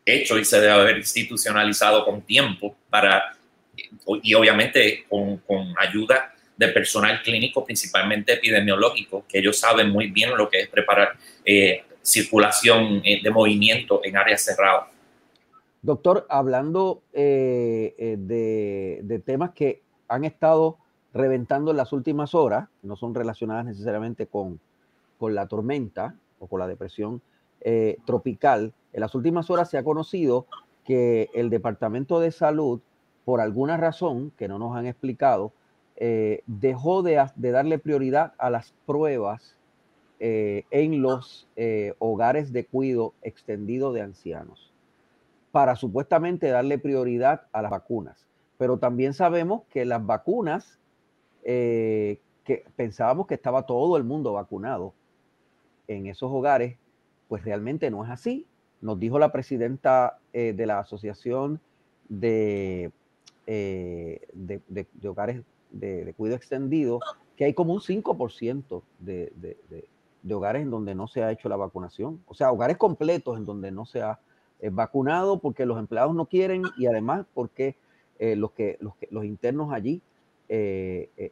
hecho 0.05 0.39
y 0.39 0.45
se 0.45 0.61
debe 0.61 0.71
haber 0.71 0.97
institucionalizado 0.97 2.05
con 2.05 2.21
tiempo 2.21 2.77
para 2.89 3.33
y 4.23 4.33
obviamente 4.35 5.03
con, 5.09 5.37
con, 5.39 5.73
ayuda 5.77 6.33
de 6.55 6.69
personal 6.69 7.21
clínico, 7.21 7.65
principalmente 7.65 8.33
epidemiológico, 8.33 9.25
que 9.27 9.39
ellos 9.39 9.59
saben 9.59 9.89
muy 9.89 10.07
bien 10.11 10.37
lo 10.37 10.49
que 10.49 10.61
es 10.61 10.69
preparar 10.69 11.17
eh, 11.43 11.83
circulación 12.01 13.01
eh, 13.03 13.19
de 13.21 13.29
movimiento 13.31 13.99
en 14.01 14.15
áreas 14.15 14.45
cerradas. 14.45 14.94
Doctor, 15.85 16.25
hablando 16.29 17.03
eh, 17.13 18.17
de, 18.17 19.01
de, 19.03 19.19
temas 19.19 19.51
que 19.51 19.83
han 20.07 20.25
estado 20.25 20.77
reventando 21.13 21.71
en 21.71 21.77
las 21.77 21.93
últimas 21.93 22.33
horas, 22.33 22.69
no 22.81 22.95
son 22.95 23.13
relacionadas 23.13 23.65
necesariamente 23.65 24.27
con, 24.27 24.59
con 25.17 25.35
la 25.35 25.47
tormenta 25.47 26.15
o 26.39 26.47
con 26.47 26.59
la 26.59 26.67
depresión 26.67 27.21
tropical, 28.05 28.73
en 28.93 29.01
las 29.01 29.15
últimas 29.15 29.49
horas 29.49 29.71
se 29.71 29.79
ha 29.79 29.83
conocido 29.83 30.45
que 30.83 31.29
el 31.33 31.49
Departamento 31.49 32.19
de 32.19 32.29
Salud 32.29 32.79
por 33.25 33.41
alguna 33.41 33.75
razón 33.75 34.31
que 34.37 34.47
no 34.47 34.59
nos 34.59 34.77
han 34.77 34.85
explicado, 34.85 35.51
eh, 35.97 36.41
dejó 36.45 37.01
de, 37.01 37.15
darle 37.35 37.79
prioridad 37.79 38.33
a 38.37 38.49
las 38.49 38.73
pruebas 38.85 39.57
eh, 40.19 40.63
en 40.69 41.01
los 41.01 41.47
eh, 41.55 41.93
hogares 41.99 42.53
de 42.53 42.65
cuido 42.65 43.13
extendido 43.23 43.91
de 43.91 44.01
ancianos, 44.01 44.71
para 45.55 45.77
supuestamente 45.77 46.49
darle 46.49 46.77
prioridad 46.77 47.43
a 47.53 47.61
las 47.61 47.71
vacunas. 47.71 48.27
Pero 48.57 48.77
también 48.77 49.13
sabemos 49.13 49.61
que 49.69 49.85
las 49.85 50.05
vacunas, 50.05 50.81
que 51.45 52.19
pensábamos 52.75 53.25
que 53.25 53.35
estaba 53.35 53.65
todo 53.65 53.95
el 53.95 54.03
mundo 54.03 54.33
vacunado 54.33 54.93
en 55.87 56.07
esos 56.07 56.29
hogares, 56.29 56.77
pues 57.29 57.45
realmente 57.45 57.89
no 57.89 58.03
es 58.03 58.11
así. 58.11 58.45
Nos 58.81 58.99
dijo 58.99 59.17
la 59.17 59.31
presidenta 59.31 60.19
de 60.33 60.65
la 60.65 60.79
Asociación 60.79 61.61
de, 62.09 62.91
de, 63.45 64.61
de, 64.67 65.07
hogares 65.07 65.41
de, 65.71 66.13
cuidado 66.17 66.35
extendido 66.35 66.99
que 67.37 67.45
hay 67.45 67.53
como 67.53 67.71
un 67.71 67.79
5% 67.79 68.83
de, 68.99 69.31
de, 70.21 70.35
hogares 70.35 70.63
en 70.63 70.69
donde 70.69 70.95
no 70.95 71.07
se 71.07 71.23
ha 71.23 71.31
hecho 71.31 71.47
la 71.47 71.55
vacunación. 71.55 72.21
O 72.27 72.33
sea, 72.33 72.51
hogares 72.51 72.75
completos 72.75 73.37
en 73.37 73.45
donde 73.45 73.71
no 73.71 73.85
se 73.85 74.01
ha 74.01 74.19
vacunado 74.71 75.39
porque 75.39 75.65
los 75.65 75.77
empleados 75.77 76.15
no 76.15 76.25
quieren 76.25 76.63
y 76.77 76.87
además 76.87 77.25
porque 77.33 77.75
los, 78.19 78.51
que, 78.51 78.77
los, 78.79 78.95
que, 78.95 79.07
los 79.11 79.25
internos 79.25 79.71
allí 79.73 80.01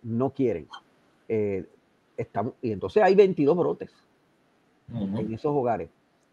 no 0.04 0.32
quieren. 0.32 0.68
estamos, 2.18 2.54
y 2.62 2.72
entonces 2.72 3.02
hay 3.02 3.16
22 3.16 3.58
brotes 3.58 3.92
en 4.92 5.34
esos 5.34 5.52
hogares. 5.56 5.90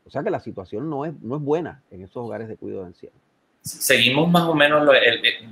O 0.06 0.10
sea 0.10 0.22
que 0.22 0.30
la 0.30 0.40
situación 0.40 0.90
no 0.90 1.04
es, 1.04 1.12
no 1.20 1.36
es 1.36 1.42
buena 1.42 1.82
en 1.90 2.02
esos 2.02 2.16
hogares 2.16 2.48
de 2.48 2.56
cuidado 2.56 2.82
de 2.82 2.88
ancianos. 2.88 3.18
Seguimos 3.62 4.30
más 4.30 4.44
o 4.44 4.54
menos, 4.54 4.88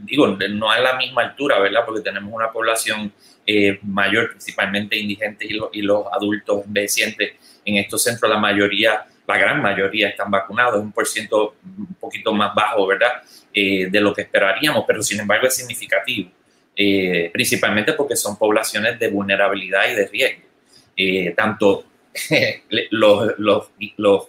digo, 0.04 0.26
no 0.26 0.70
a 0.70 0.80
la 0.80 0.96
misma 0.96 1.22
altura, 1.22 1.58
¿verdad? 1.58 1.82
Porque 1.84 2.00
tenemos 2.00 2.32
una 2.32 2.50
población 2.50 3.12
eh, 3.46 3.78
mayor, 3.82 4.30
principalmente 4.30 4.96
indigentes 4.98 5.48
y, 5.50 5.58
y, 5.72 5.82
los 5.82 6.06
adultos 6.10 6.64
envejecientes. 6.64 7.34
En 7.66 7.76
estos 7.76 8.02
centros 8.02 8.30
la 8.30 8.38
mayoría, 8.38 9.06
la 9.28 9.36
gran 9.36 9.60
mayoría 9.60 10.08
están 10.08 10.30
vacunados, 10.30 10.80
un 10.80 10.90
por 10.90 11.06
ciento 11.06 11.56
un 11.62 11.94
poquito 12.00 12.32
más 12.32 12.54
bajo, 12.54 12.86
¿verdad? 12.86 13.12
Eh, 13.52 13.88
de 13.90 14.00
lo 14.00 14.14
que 14.14 14.22
esperaríamos, 14.22 14.84
pero 14.86 15.02
sin 15.02 15.20
embargo 15.20 15.46
es 15.46 15.54
significativo, 15.54 16.30
eh, 16.74 17.28
principalmente 17.32 17.92
porque 17.92 18.16
son 18.16 18.38
poblaciones 18.38 18.98
de 18.98 19.08
vulnerabilidad 19.08 19.90
y 19.90 19.94
de 19.94 20.06
riesgo. 20.06 21.34
tanto 21.36 21.84
los, 22.90 23.34
los, 23.38 24.28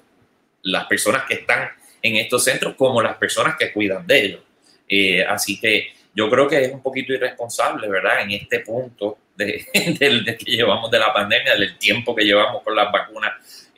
las 0.63 0.86
personas 0.86 1.24
que 1.24 1.36
están 1.36 1.70
en 2.01 2.15
estos 2.18 2.44
centros 2.44 2.75
como 2.75 3.01
las 3.01 3.15
personas 3.15 3.56
que 3.58 3.72
cuidan 3.72 4.06
de 4.06 4.25
ellos. 4.25 4.41
Eh, 4.88 5.24
así 5.24 5.60
que 5.60 5.94
yo 6.13 6.29
creo 6.29 6.48
que 6.48 6.62
es 6.62 6.74
un 6.74 6.82
poquito 6.82 7.13
irresponsable, 7.13 7.88
¿verdad? 7.88 8.22
En 8.22 8.32
este 8.32 8.60
punto 8.60 9.18
de, 9.36 9.65
que 9.74 10.51
llevamos 10.51 10.91
de 10.91 11.00
la 11.00 11.13
pandemia, 11.13 11.56
del 11.56 11.77
tiempo 11.77 12.15
que 12.15 12.25
llevamos 12.25 12.63
con 12.63 12.75
las 12.75 12.91
vacunas 12.91 13.34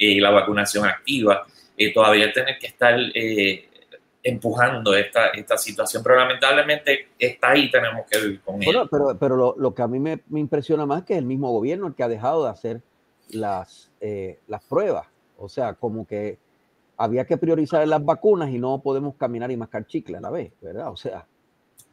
y 0.07 0.19
la 0.19 0.31
vacunación 0.31 0.85
activa, 0.85 1.45
eh, 1.77 1.93
todavía 1.93 2.33
tener 2.33 2.57
que 2.57 2.67
estar 2.67 2.99
eh, 3.13 3.69
empujando 4.23 4.95
esta, 4.95 5.27
esta 5.27 5.57
situación, 5.57 6.01
pero 6.01 6.15
lamentablemente 6.15 7.09
está 7.19 7.51
ahí, 7.51 7.69
tenemos 7.69 8.05
que 8.09 8.19
vivir 8.19 8.41
con 8.41 8.61
ella. 8.63 8.85
Pero, 8.89 9.17
pero 9.19 9.35
lo, 9.35 9.55
lo, 9.57 9.75
que 9.75 9.81
a 9.83 9.87
mí 9.87 9.99
me, 9.99 10.21
me, 10.29 10.39
impresiona 10.39 10.87
más 10.87 11.01
es 11.01 11.05
que 11.05 11.13
es 11.13 11.19
el 11.19 11.25
mismo 11.25 11.51
gobierno 11.51 11.87
el 11.87 11.93
que 11.93 12.01
ha 12.01 12.07
dejado 12.07 12.45
de 12.45 12.49
hacer 12.49 12.81
las, 13.29 13.91
las 14.47 14.63
pruebas, 14.63 15.07
o 15.37 15.47
sea, 15.47 15.73
como 15.75 16.07
que 16.07 16.39
había 16.97 17.25
que 17.25 17.37
priorizar 17.37 17.87
las 17.87 18.03
vacunas 18.03 18.49
y 18.49 18.57
no 18.57 18.81
podemos 18.81 19.15
caminar 19.15 19.51
y 19.51 19.57
mascar 19.57 19.85
chicle 19.85 20.17
a 20.17 20.21
la 20.21 20.31
vez, 20.31 20.51
¿verdad? 20.61 20.89
O 20.91 20.97
sea. 20.97 21.27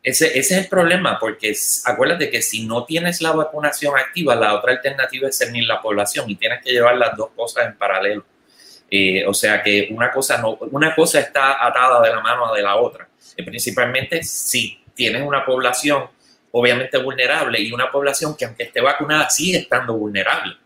Ese, 0.02 0.38
ese 0.38 0.38
es 0.38 0.64
el 0.64 0.69
problema, 0.69 1.19
porque 1.19 1.55
acuérdate 1.85 2.31
que 2.31 2.40
si 2.40 2.67
no 2.67 2.85
tienes 2.85 3.21
la 3.21 3.33
vacunación 3.33 3.97
activa, 3.99 4.35
la 4.35 4.55
otra 4.55 4.73
alternativa 4.73 5.28
es 5.28 5.37
cernir 5.37 5.64
la 5.64 5.83
población 5.83 6.31
y 6.31 6.37
tienes 6.37 6.62
que 6.62 6.71
llevar 6.71 6.97
las 6.97 7.17
dos 7.17 7.31
cosas 7.35 7.67
en 7.67 7.76
paralelo. 7.76 8.25
Eh, 8.90 9.26
o 9.26 9.35
sea 9.35 9.62
que 9.62 9.88
una 9.90 10.11
cosa, 10.11 10.38
no, 10.38 10.57
una 10.71 10.95
cosa 10.95 11.21
está 11.21 11.64
atada 11.67 12.00
de 12.00 12.11
la 12.11 12.21
mano 12.21 12.55
de 12.55 12.62
la 12.62 12.76
otra. 12.76 13.09
Y 13.37 13.43
principalmente 13.43 14.23
si 14.23 14.81
tienes 14.95 15.23
una 15.23 15.45
población 15.45 16.05
obviamente 16.52 16.99
vulnerable 16.99 17.61
y 17.61 17.73
una 17.73 17.90
población 17.90 18.35
que 18.37 18.47
aunque 18.47 18.64
esté 18.64 18.81
vacunada 18.81 19.28
sigue 19.28 19.59
estando 19.59 19.95
vulnerable. 19.95 20.57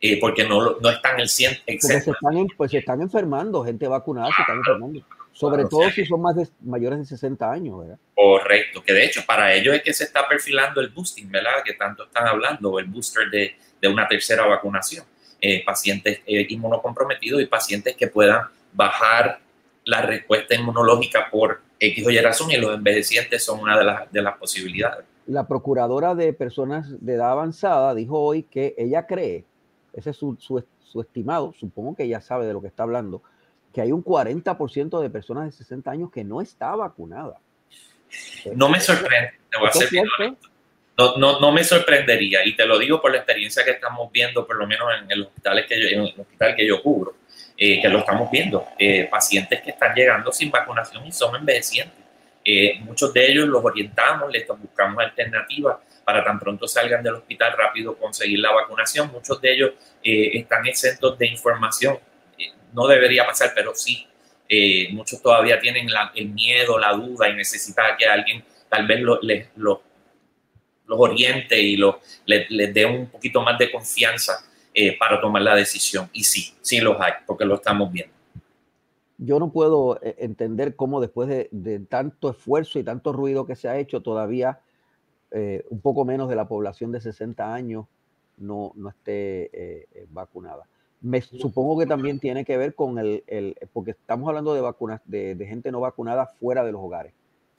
Eh, 0.00 0.18
porque 0.20 0.46
no, 0.46 0.78
no 0.78 0.90
están 0.90 1.18
el 1.18 1.28
100 1.28 1.58
se 1.80 1.96
están, 1.96 2.46
pues 2.56 2.70
se 2.70 2.78
están 2.78 3.00
enfermando, 3.00 3.64
gente 3.64 3.88
vacunada 3.88 4.28
se 4.34 4.42
están 4.42 4.58
enfermando. 4.58 5.02
Sobre 5.38 5.66
todo 5.66 5.90
si 5.90 6.04
son 6.04 6.20
más 6.20 6.34
de, 6.34 6.48
mayores 6.62 6.98
de 6.98 7.04
60 7.04 7.50
años, 7.50 7.78
¿verdad? 7.78 7.98
Correcto, 8.14 8.82
que 8.82 8.92
de 8.92 9.04
hecho 9.04 9.22
para 9.26 9.54
ellos 9.54 9.74
es 9.74 9.82
que 9.82 9.92
se 9.92 10.04
está 10.04 10.26
perfilando 10.26 10.80
el 10.80 10.88
boosting, 10.88 11.30
¿verdad? 11.30 11.62
Que 11.64 11.74
tanto 11.74 12.04
están 12.04 12.26
hablando, 12.26 12.78
el 12.78 12.86
booster 12.86 13.30
de, 13.30 13.56
de 13.80 13.88
una 13.88 14.08
tercera 14.08 14.46
vacunación. 14.46 15.04
Eh, 15.40 15.62
pacientes 15.64 16.20
eh, 16.26 16.46
inmunocomprometidos 16.48 17.40
y 17.40 17.46
pacientes 17.46 17.94
que 17.96 18.08
puedan 18.08 18.42
bajar 18.72 19.38
la 19.84 20.02
respuesta 20.02 20.56
inmunológica 20.56 21.30
por 21.30 21.60
X 21.78 22.06
o 22.06 22.10
Y 22.10 22.18
razón 22.18 22.50
y 22.50 22.56
los 22.56 22.74
envejecientes 22.74 23.44
son 23.44 23.60
una 23.60 23.78
de 23.78 23.84
las, 23.84 24.12
de 24.12 24.20
las 24.20 24.36
posibilidades. 24.36 25.06
La 25.26 25.46
procuradora 25.46 26.16
de 26.16 26.32
personas 26.32 26.88
de 27.00 27.14
edad 27.14 27.30
avanzada 27.30 27.94
dijo 27.94 28.18
hoy 28.18 28.42
que 28.42 28.74
ella 28.76 29.06
cree 29.06 29.44
ese 29.92 30.10
es 30.10 30.16
su, 30.16 30.36
su, 30.38 31.00
estimado, 31.00 31.52
supongo 31.58 31.96
que 31.96 32.06
ya 32.08 32.20
sabe 32.20 32.46
de 32.46 32.52
lo 32.52 32.60
que 32.60 32.68
está 32.68 32.84
hablando, 32.84 33.22
que 33.78 33.82
hay 33.82 33.92
un 33.92 34.02
40% 34.02 35.00
de 35.00 35.08
personas 35.08 35.44
de 35.44 35.52
60 35.52 35.88
años 35.88 36.10
que 36.10 36.24
no 36.24 36.40
está 36.40 36.74
vacunada. 36.74 37.38
No 38.56 38.68
me 38.68 38.80
sorprende, 38.80 39.34
te 39.48 39.56
voy 39.56 39.68
a 39.68 39.72
ser 39.72 39.88
no, 40.98 41.16
no, 41.16 41.38
no, 41.38 41.52
me 41.52 41.62
sorprendería, 41.62 42.44
y 42.44 42.56
te 42.56 42.66
lo 42.66 42.76
digo 42.76 43.00
por 43.00 43.12
la 43.12 43.18
experiencia 43.18 43.64
que 43.64 43.70
estamos 43.70 44.10
viendo, 44.10 44.44
por 44.44 44.56
lo 44.56 44.66
menos 44.66 44.88
en 45.00 45.08
el 45.12 45.22
hospital 45.22 45.64
que 45.64 45.80
yo, 45.80 45.88
en 45.90 46.00
el 46.06 46.20
hospital 46.20 46.56
que 46.56 46.66
yo 46.66 46.82
cubro, 46.82 47.14
eh, 47.56 47.80
que 47.80 47.88
lo 47.88 48.00
estamos 48.00 48.28
viendo, 48.32 48.66
eh, 48.76 49.06
pacientes 49.08 49.62
que 49.62 49.70
están 49.70 49.94
llegando 49.94 50.32
sin 50.32 50.50
vacunación 50.50 51.06
y 51.06 51.12
son 51.12 51.36
envejecientes. 51.36 52.00
Eh, 52.44 52.80
muchos 52.80 53.14
de 53.14 53.30
ellos 53.30 53.46
los 53.46 53.64
orientamos, 53.64 54.28
les 54.32 54.44
buscamos 54.48 55.04
alternativas 55.04 55.76
para 56.04 56.24
tan 56.24 56.40
pronto 56.40 56.66
salgan 56.66 57.00
del 57.00 57.14
hospital 57.14 57.54
rápido 57.56 57.96
conseguir 57.96 58.40
la 58.40 58.50
vacunación. 58.50 59.12
Muchos 59.12 59.40
de 59.40 59.52
ellos 59.52 59.70
están 60.02 60.66
exentos 60.66 61.16
de 61.16 61.28
información. 61.28 62.00
Eh, 62.68 62.72
no 62.72 62.86
debería 62.86 63.26
pasar, 63.26 63.52
pero 63.54 63.74
sí. 63.74 64.06
Eh, 64.48 64.88
muchos 64.92 65.20
todavía 65.20 65.60
tienen 65.60 65.88
el 66.14 66.28
miedo, 66.30 66.78
la 66.78 66.92
duda 66.94 67.28
y 67.28 67.34
necesitan 67.34 67.96
que 67.98 68.06
alguien 68.06 68.42
tal 68.68 68.86
vez 68.86 69.00
los 69.00 69.80
oriente 70.88 71.60
y 71.60 71.76
les, 72.26 72.74
dé 72.74 72.86
un 72.86 73.08
poquito 73.08 73.42
más 73.42 73.58
de 73.58 73.70
confianza 73.70 74.44
para 74.98 75.20
tomar 75.20 75.42
la 75.42 75.54
decisión. 75.54 76.08
Y 76.12 76.24
sí, 76.24 76.54
sí 76.62 76.80
los 76.80 76.98
hay, 77.00 77.12
porque 77.26 77.44
lo 77.44 77.56
estamos 77.56 77.92
viendo. 77.92 78.14
Yo 79.18 79.38
no 79.38 79.50
puedo 79.52 79.98
entender 80.02 80.76
cómo 80.76 81.00
después 81.00 81.28
de, 81.28 81.80
tanto 81.88 82.30
esfuerzo 82.30 82.78
y 82.78 82.84
tanto 82.84 83.12
ruido 83.12 83.44
que 83.44 83.56
se 83.56 83.68
ha 83.68 83.76
hecho, 83.76 84.00
todavía 84.00 84.60
eh, 85.30 85.64
un 85.68 85.80
poco 85.80 86.04
menos 86.06 86.28
de 86.28 86.36
la 86.36 86.48
población 86.48 86.90
de 86.90 87.02
60 87.02 87.52
años 87.52 87.86
no, 88.38 88.72
no 88.76 88.88
esté 88.88 89.50
eh, 89.52 89.88
eh, 89.92 90.06
vacunada. 90.08 90.66
Me 91.00 91.20
supongo 91.22 91.78
que 91.78 91.86
también 91.86 92.18
tiene 92.18 92.44
que 92.44 92.56
ver 92.56 92.74
con 92.74 92.98
el, 92.98 93.22
el 93.26 93.56
porque 93.72 93.92
estamos 93.92 94.28
hablando 94.28 94.54
de 94.54 94.60
vacunas, 94.60 95.00
de, 95.04 95.34
de, 95.34 95.46
gente 95.46 95.70
no 95.70 95.80
vacunada 95.80 96.26
fuera 96.26 96.64
de 96.64 96.72
los 96.72 96.80
hogares, 96.82 97.12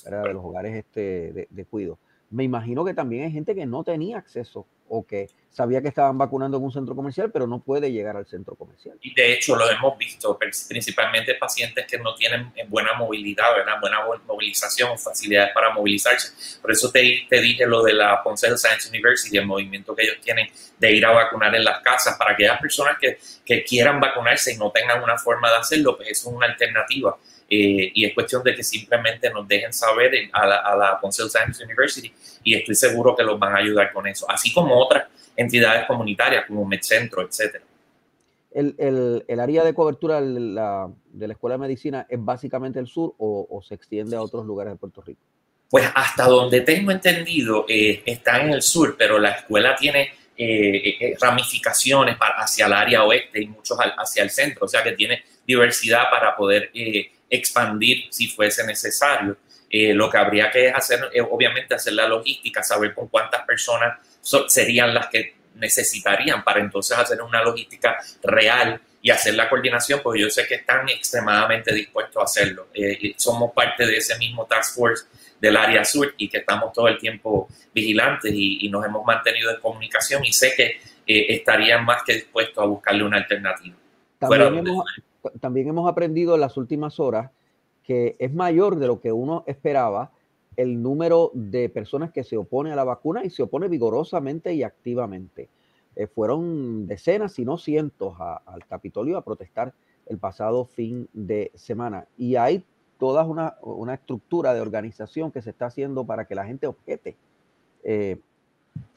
de 0.04 0.34
los 0.34 0.44
hogares 0.44 0.76
este, 0.76 1.32
de, 1.32 1.48
de 1.50 1.66
cuido. 1.66 1.98
Me 2.32 2.44
imagino 2.44 2.86
que 2.86 2.94
también 2.94 3.26
hay 3.26 3.32
gente 3.32 3.56
que 3.56 3.66
no 3.66 3.84
tenía 3.84 4.18
acceso 4.18 4.68
o 4.88 5.06
que 5.06 5.30
sabía 5.50 5.82
que 5.82 5.88
estaban 5.88 6.18
vacunando 6.18 6.58
en 6.58 6.64
un 6.64 6.72
centro 6.72 6.96
comercial, 6.96 7.32
pero 7.32 7.48
no 7.48 7.60
puede 7.60 7.92
llegar 7.92 8.18
al 8.18 8.26
centro 8.26 8.56
comercial. 8.56 8.98
Y 9.02 9.14
de 9.14 9.34
hecho 9.34 9.56
lo 9.56 9.70
hemos 9.70 9.98
visto, 9.98 10.38
principalmente 10.38 11.36
pacientes 11.36 11.86
que 11.88 11.98
no 12.00 12.16
tienen 12.16 12.52
buena 12.68 12.94
movilidad, 12.94 13.48
buena 13.80 14.02
movilización, 14.28 14.98
facilidades 14.98 15.54
para 15.54 15.74
movilizarse. 15.74 16.60
Por 16.62 16.72
eso 16.72 16.92
te, 16.92 17.26
te 17.30 17.42
dije 17.42 17.66
lo 17.66 17.84
de 17.84 17.94
la 17.94 18.22
Ponce 18.24 18.56
Science 18.58 18.90
University, 18.90 19.38
el 19.38 19.46
movimiento 19.46 19.96
que 19.96 20.04
ellos 20.04 20.18
tienen 20.22 20.48
de 20.78 20.92
ir 20.92 21.06
a 21.06 21.12
vacunar 21.12 21.54
en 21.56 21.64
las 21.64 21.82
casas, 21.82 22.18
para 22.18 22.34
aquellas 22.34 22.60
personas 22.60 22.98
que, 23.00 23.20
que 23.46 23.64
quieran 23.64 24.00
vacunarse 24.00 24.54
y 24.54 24.58
no 24.58 24.72
tengan 24.72 25.04
una 25.04 25.18
forma 25.18 25.50
de 25.50 25.58
hacerlo, 25.58 25.98
pues 25.98 26.10
es 26.10 26.26
una 26.26 26.48
alternativa. 26.48 27.18
Eh, 27.50 27.92
y 27.96 28.06
es 28.06 28.14
cuestión 28.14 28.44
de 28.44 28.54
que 28.54 28.64
simplemente 28.64 29.30
nos 29.32 29.48
dejen 29.48 29.74
saber 29.74 30.12
a 30.32 30.46
la, 30.46 30.58
a 30.58 30.76
la 30.76 31.00
Science 31.12 31.64
University 31.64 32.14
y 32.44 32.54
estoy 32.54 32.76
seguro 32.76 33.16
que 33.16 33.24
los 33.24 33.40
van 33.40 33.56
a 33.56 33.58
ayudar 33.58 33.92
con 33.92 34.06
eso, 34.08 34.30
así 34.30 34.54
como 34.54 34.78
otras 34.78 35.08
entidades 35.36 35.86
comunitarias 35.88 36.46
como 36.46 36.66
MedCentro, 36.66 37.24
etcétera. 37.24 37.64
El, 38.52 38.76
el, 38.78 39.26
el, 39.28 39.40
área 39.40 39.64
de 39.64 39.74
cobertura 39.74 40.22
de 40.22 40.40
la, 40.40 40.90
de 41.12 41.28
la, 41.28 41.34
Escuela 41.34 41.56
de 41.56 41.60
Medicina 41.60 42.06
es 42.10 42.24
básicamente 42.24 42.80
el 42.80 42.88
sur 42.88 43.14
o, 43.18 43.48
o, 43.50 43.62
se 43.62 43.76
extiende 43.76 44.16
a 44.16 44.22
otros 44.22 44.46
lugares 44.46 44.74
de 44.74 44.78
Puerto 44.78 45.02
Rico? 45.02 45.22
Pues 45.70 45.86
hasta 45.94 46.26
donde 46.26 46.62
tengo 46.62 46.92
entendido 46.92 47.66
eh, 47.70 48.02
está 48.06 48.42
en 48.42 48.54
el 48.54 48.64
sur, 48.64 48.96
pero 48.98 49.20
la 49.20 49.32
escuela 49.32 49.76
tiene 49.76 50.10
eh, 50.42 50.96
eh, 51.02 51.18
ramificaciones 51.20 52.16
para, 52.16 52.36
hacia 52.36 52.66
el 52.66 52.72
área 52.72 53.04
oeste 53.04 53.44
y 53.44 53.48
muchos 53.48 53.78
hacia 53.78 54.24
el 54.24 54.30
centro, 54.30 54.64
o 54.64 54.68
sea 54.70 54.82
que 54.82 54.94
tiene 54.94 55.22
diversidad 55.46 56.10
para 56.10 56.34
poder 56.34 56.72
eh, 56.74 57.12
expandir 57.30 58.08
si 58.10 58.28
fuese 58.28 58.66
necesario. 58.66 59.38
Eh, 59.70 59.94
lo 59.94 60.10
que 60.10 60.18
habría 60.18 60.50
que 60.50 60.70
hacer, 60.70 61.10
es 61.14 61.24
obviamente, 61.30 61.76
hacer 61.76 61.94
la 61.94 62.08
logística, 62.08 62.64
saber 62.64 62.94
con 62.94 63.08
cuántas 63.08 63.46
personas 63.46 64.00
serían 64.48 64.94
las 64.94 65.08
que 65.08 65.36
necesitarían 65.56 66.44
para 66.44 66.60
entonces 66.60 66.98
hacer 66.98 67.22
una 67.22 67.44
logística 67.44 67.98
real 68.24 68.82
y 69.02 69.12
hacer 69.12 69.36
la 69.36 69.50
coordinación, 69.50 70.02
porque 70.04 70.22
yo 70.22 70.30
sé 70.30 70.46
que 70.48 70.56
están 70.56 70.90
extremadamente 70.90 71.74
dispuestos 71.74 72.18
a 72.18 72.26
hacerlo. 72.26 72.68
Eh, 72.74 73.14
somos 73.18 73.54
parte 73.54 73.86
de 73.86 73.98
ese 73.98 74.18
mismo 74.18 74.46
task 74.46 74.76
force 74.76 75.06
del 75.40 75.56
área 75.56 75.86
sur 75.86 76.14
y 76.18 76.28
que 76.28 76.40
estamos 76.40 76.74
todo 76.74 76.88
el 76.88 76.98
tiempo 76.98 77.48
vigilantes 77.74 78.32
y, 78.34 78.68
nos 78.70 78.86
hemos 78.86 79.06
mantenido 79.06 79.52
en 79.52 79.62
comunicación 79.62 80.24
y 80.26 80.34
sé 80.34 80.54
que 80.56 80.82
eh, 81.08 81.26
estarían 81.30 81.86
más 81.86 82.04
que 82.04 82.16
dispuestos 82.16 82.62
a 82.62 82.68
buscarle 82.68 83.04
una 83.04 83.18
alternativa. 83.18 83.76
También, 84.20 84.42
hemos, 84.58 84.86
también 85.40 85.68
hemos 85.68 85.90
aprendido 85.90 86.36
en 86.36 86.42
las 86.42 86.58
últimas 86.58 87.00
horas 87.00 87.32
que 87.84 88.16
es 88.20 88.34
mayor 88.34 88.78
de 88.78 88.88
lo 88.88 89.00
que 89.00 89.12
uno 89.12 89.44
esperaba 89.48 90.12
el 90.56 90.82
número 90.82 91.32
de 91.34 91.70
personas 91.70 92.12
que 92.12 92.24
se 92.24 92.38
opone 92.38 92.72
a 92.72 92.76
la 92.76 92.84
vacuna 92.84 93.24
y 93.24 93.30
se 93.30 93.44
opone 93.44 93.68
vigorosamente 93.68 94.54
y 94.54 94.64
activamente. 94.64 95.50
Eh, 95.96 96.08
fueron 96.08 96.86
decenas, 96.86 97.34
si 97.34 97.46
no 97.46 97.58
cientos, 97.58 98.16
al 98.20 98.66
Capitolio 98.68 99.18
a 99.18 99.24
protestar 99.24 99.74
el 100.06 100.18
pasado 100.18 100.66
fin 100.66 101.08
de 101.14 101.52
semana. 101.56 102.08
Y 102.18 102.36
hay 102.36 102.64
toda 102.98 103.24
una, 103.24 103.56
una 103.62 103.94
estructura 103.94 104.54
de 104.54 104.62
organización 104.62 105.32
que 105.32 105.42
se 105.42 105.52
está 105.52 105.68
haciendo 105.68 106.06
para 106.06 106.26
que 106.26 106.36
la 106.36 106.46
gente 106.46 106.68
objete 106.68 107.16
eh, 107.84 108.20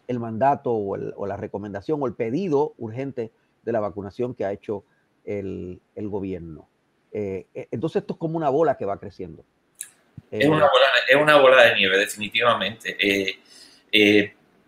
el 0.08 0.18
mandato 0.18 0.72
o, 0.72 1.26
la 1.26 1.36
recomendación 1.36 2.02
o 2.02 2.06
el 2.06 2.14
pedido 2.14 2.74
urgente 2.78 3.30
de 3.62 3.72
la 3.72 3.80
vacunación 3.80 4.34
que 4.34 4.44
ha 4.44 4.52
hecho 4.52 4.84
el, 5.24 5.80
gobierno. 5.96 6.68
Eh, 7.12 7.46
eh, 7.54 7.68
entonces 7.70 8.02
esto 8.02 8.14
es 8.14 8.18
como 8.18 8.36
una 8.36 8.48
bola 8.48 8.76
que 8.76 8.84
va 8.84 8.98
creciendo. 8.98 9.44
es, 10.30 10.46
una 10.46 10.68
bola, 10.68 10.86
es 11.08 11.16
una 11.16 11.36
bola 11.36 11.64
de 11.64 11.74
nieve, 11.76 11.98
definitivamente. 11.98 12.96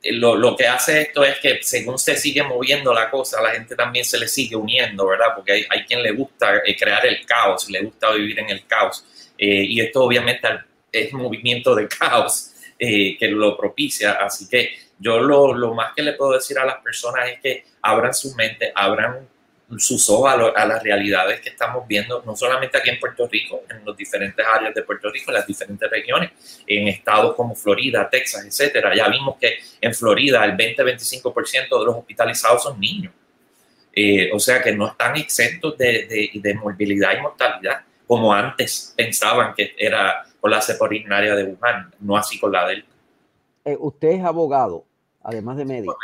Lo, 0.07 0.37
lo, 0.37 0.55
que 0.55 0.67
hace 0.67 1.01
esto 1.01 1.25
es 1.25 1.39
que 1.39 1.63
según 1.63 1.99
se 1.99 2.17
sigue 2.17 2.43
moviendo 2.43 2.93
la 2.93 3.11
cosa, 3.11 3.41
la 3.41 3.53
gente 3.53 3.75
también 3.75 4.05
se 4.05 4.19
le 4.19 4.29
sigue 4.29 4.55
uniendo, 4.55 5.07
¿verdad? 5.07 5.29
Porque 5.35 5.53
hay, 5.53 5.65
hay 5.71 5.85
quien 5.87 6.03
le 6.03 6.13
gusta 6.13 6.61
crear 6.79 7.07
el 7.07 7.25
caos, 7.25 7.71
le 7.71 7.81
gusta 7.81 8.13
vivir 8.13 8.39
en 8.39 8.51
el 8.51 8.67
caos. 8.67 9.33
y 9.39 9.81
esto 9.81 10.05
obviamente 10.05 10.47
es 10.93 11.13
movimiento 11.15 11.75
de 11.75 11.89
caos 11.89 12.53
que 12.79 13.29
lo 13.31 13.57
propicia. 13.57 14.13
Así 14.13 14.47
que 14.47 14.75
yo 14.99 15.21
lo, 15.21 15.55
lo, 15.55 15.75
más 15.75 15.95
que 15.95 16.03
le 16.03 16.13
puedo 16.13 16.33
decir 16.33 16.59
a 16.59 16.67
las 16.67 16.83
personas 16.83 17.31
es 17.31 17.41
que 17.41 17.65
abran 17.81 18.13
su 18.13 18.35
mente, 18.35 18.73
abran 18.75 19.27
sus 19.79 20.09
ojos 20.11 20.31
a, 20.55 20.67
las 20.67 20.83
realidades 20.83 21.41
que 21.41 21.49
estamos 21.49 21.87
viendo, 21.87 22.23
no 22.25 22.37
solamente 22.37 22.79
aquí 22.79 22.91
en 22.91 23.01
Puerto 23.01 23.27
Rico, 23.27 23.63
en 23.69 23.85
las 23.85 23.97
diferentes 23.97 24.45
áreas 24.47 24.75
de 24.75 24.83
Puerto 24.83 25.11
Rico, 25.11 25.31
en 25.31 25.35
las 25.35 25.47
diferentes 25.47 25.91
regiones, 25.91 26.63
en 26.67 26.89
estados 26.89 27.35
como 27.35 27.55
Florida, 27.55 28.09
Texas, 28.11 28.45
etcétera. 28.45 28.95
Ya 28.95 29.09
vimos 29.09 29.37
que 29.41 29.59
en 29.81 29.95
Florida 29.95 30.45
el 30.45 30.53
20-25% 30.53 31.79
de 31.79 31.85
los 31.85 31.97
hospitalizados 31.97 32.63
son 32.63 32.79
niños. 32.79 33.13
Eh, 33.97 34.31
o 34.33 34.41
sea 34.41 34.61
que 34.61 34.75
no 34.75 34.89
están 34.89 35.17
exentos 35.17 35.79
de, 35.79 36.07
de, 36.07 36.31
de, 36.35 36.55
morbilidad 36.55 37.17
y 37.17 37.23
mortalidad, 37.23 37.83
como 38.07 38.33
antes 38.33 38.93
pensaban 38.97 39.55
que 39.55 39.75
era 39.79 40.27
con 40.41 40.51
la 40.51 40.61
cepa 40.61 40.85
originaria 40.85 41.35
de 41.37 41.45
Wuhan, 41.45 41.95
no 42.01 42.17
así 42.17 42.39
con 42.39 42.51
la 42.51 42.67
Delta. 42.67 42.89
Eh, 43.65 43.77
usted 43.79 44.09
es 44.09 44.25
abogado, 44.25 44.85
además 45.23 45.57
de 45.57 45.65
médico. 45.65 45.97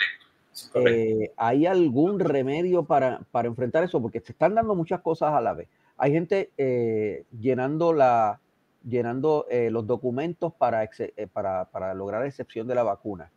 Eh, 0.74 1.32
¿Hay 1.36 1.66
algún 1.66 2.20
remedio 2.20 2.84
para, 2.84 3.20
para, 3.30 3.48
enfrentar 3.48 3.84
eso? 3.84 4.00
Porque 4.00 4.20
se 4.20 4.32
están 4.32 4.54
dando 4.54 4.74
muchas 4.74 5.00
cosas 5.00 5.32
a 5.32 5.40
la 5.40 5.54
vez. 5.54 5.68
Hay 5.96 6.12
gente 6.12 6.50
eh, 6.56 7.24
llenando, 7.38 7.92
la, 7.92 8.40
llenando 8.88 9.46
los 9.70 9.86
documentos 9.86 10.52
para, 10.54 10.88
para, 11.32 11.66
para, 11.66 11.94
lograr 11.94 12.24
excepción 12.24 12.66
de 12.66 12.74
la 12.74 12.82
vacuna. 12.82 13.30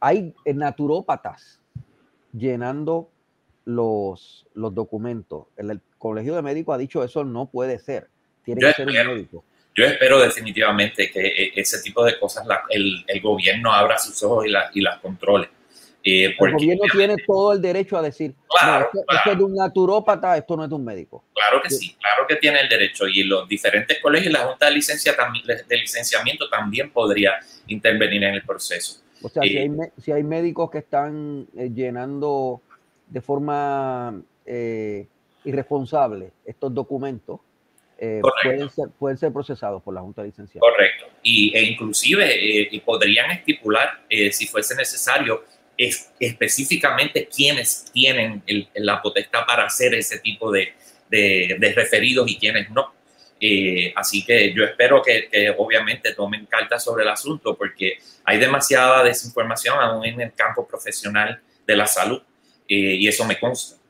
Hay 0.00 0.34
naturópatas 0.44 1.60
llenando 2.32 3.10
los, 3.64 4.46
los 4.54 4.74
documentos. 4.74 5.46
El, 5.56 5.70
el, 5.70 5.80
Colegio 5.98 6.34
de 6.34 6.40
Médicos 6.40 6.74
ha 6.74 6.78
dicho 6.78 7.04
eso 7.04 7.24
no 7.24 7.46
puede 7.50 7.78
ser. 7.78 8.08
Tiene 8.42 8.62
que 8.62 8.72
ser 8.72 8.86
un 8.86 8.94
médico 8.94 9.44
yo 9.74 9.84
espero 9.84 10.20
definitivamente 10.20 11.10
que 11.10 11.26
eh, 11.26 11.52
ese 11.54 11.80
tipo 11.80 12.04
de 12.04 12.18
cosas 12.18 12.46
el, 12.68 13.04
el, 13.06 13.20
gobierno 13.20 13.72
abra 13.72 13.98
sus 13.98 14.22
ojos 14.22 14.46
y, 14.46 14.50
la, 14.50 14.70
y 14.74 14.80
las 14.80 14.98
controle. 14.98 15.48
Eh, 16.02 16.34
el 16.38 16.52
gobierno 16.52 16.84
tiene 16.92 17.16
todo 17.26 17.52
el 17.52 17.60
derecho 17.60 17.96
a 17.98 18.02
decir, 18.02 18.34
claro, 18.48 18.88
esto, 18.92 19.30
es 19.30 19.38
de 19.38 19.44
un 19.44 19.54
naturópata, 19.54 20.36
esto 20.36 20.56
no 20.56 20.64
es 20.64 20.70
de 20.70 20.74
un 20.74 20.84
médico. 20.84 21.24
Claro 21.34 21.60
que 21.62 21.70
sí, 21.70 21.94
claro 22.00 22.26
que 22.26 22.36
tiene 22.36 22.60
el 22.60 22.68
derecho 22.68 23.06
y 23.06 23.22
los 23.24 23.48
diferentes 23.48 23.98
colegios, 24.00 24.32
la 24.32 24.40
Junta 24.40 24.66
de, 24.66 24.72
licencia, 24.72 25.14
de 25.68 25.76
Licenciamiento 25.76 26.48
también 26.48 26.90
podría 26.90 27.32
intervenir 27.66 28.24
en 28.24 28.34
el 28.34 28.42
proceso. 28.42 29.02
O 29.22 29.28
sea, 29.28 29.42
si, 29.42 29.58
hay, 29.58 29.70
si, 30.02 30.12
hay, 30.12 30.22
médicos 30.22 30.70
que 30.70 30.78
están 30.78 31.46
eh, 31.56 31.70
llenando 31.74 32.62
de 33.06 33.20
forma 33.20 34.22
irresponsable 35.44 36.32
estos 36.44 36.74
documentos, 36.74 37.40
eh, 38.02 38.22
pueden, 38.42 38.70
ser, 38.70 38.88
pueden, 38.98 39.18
ser, 39.18 39.30
procesados 39.30 39.82
por 39.82 39.92
la 39.92 40.00
Junta 40.00 40.22
de 40.22 40.28
Licenciados. 40.28 40.66
Correcto. 40.70 41.04
Y, 41.22 41.54
e 41.54 41.62
inclusive 41.64 42.64
eh, 42.74 42.82
podrían 42.82 43.30
estipular, 43.30 44.06
eh, 44.08 44.32
si 44.32 44.46
fuese 44.46 44.74
necesario, 44.74 45.44
es, 45.86 46.12
específicamente 46.20 47.28
quiénes 47.34 47.86
tienen 47.92 48.42
el, 48.46 48.68
la 48.74 49.00
potestad 49.00 49.46
para 49.46 49.64
hacer 49.64 49.94
ese 49.94 50.18
tipo 50.18 50.50
de, 50.50 50.72
de, 51.08 51.56
de 51.58 51.72
referidos 51.72 52.30
y 52.30 52.38
quiénes 52.38 52.70
no. 52.70 52.92
así 53.96 54.24
que 54.24 54.52
yo 54.52 54.64
espero 54.64 55.02
que, 55.02 55.28
que, 55.28 55.54
obviamente 55.56 56.14
tomen 56.14 56.46
carta 56.46 56.78
sobre 56.78 57.04
el 57.04 57.08
asunto 57.08 57.56
porque 57.56 57.98
hay 58.24 58.38
demasiada 58.38 59.02
desinformación 59.02 59.78
aún 59.80 60.04
en 60.04 60.20
el 60.20 60.34
campo 60.34 60.66
profesional 60.66 61.40
de 61.66 61.76
la 61.76 61.86
salud 61.86 62.20
y 62.66 63.08
eso 63.08 63.24
me 63.24 63.38
consta. 63.38 63.80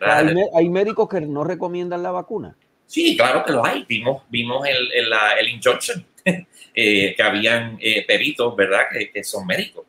¿Hay, 0.00 0.34
¿Hay 0.54 0.68
médicos 0.68 1.08
que 1.08 1.20
no 1.20 1.44
recomiendan 1.44 2.02
la 2.02 2.10
vacuna? 2.10 2.56
Sí, 2.86 3.16
claro 3.16 3.44
que 3.44 3.52
lo 3.52 3.64
hay. 3.64 3.84
Vimos, 3.88 4.22
vimos 4.28 4.66
el, 4.66 4.92
el, 4.92 5.12
el 5.38 5.48
injunction, 5.48 6.04
eh, 6.24 7.14
que 7.16 7.22
habían 7.22 7.78
eh, 7.80 8.04
peritos, 8.06 8.54
¿verdad?, 8.56 8.86
que, 8.92 9.10
que 9.10 9.24
son 9.24 9.46
médicos. 9.46 9.84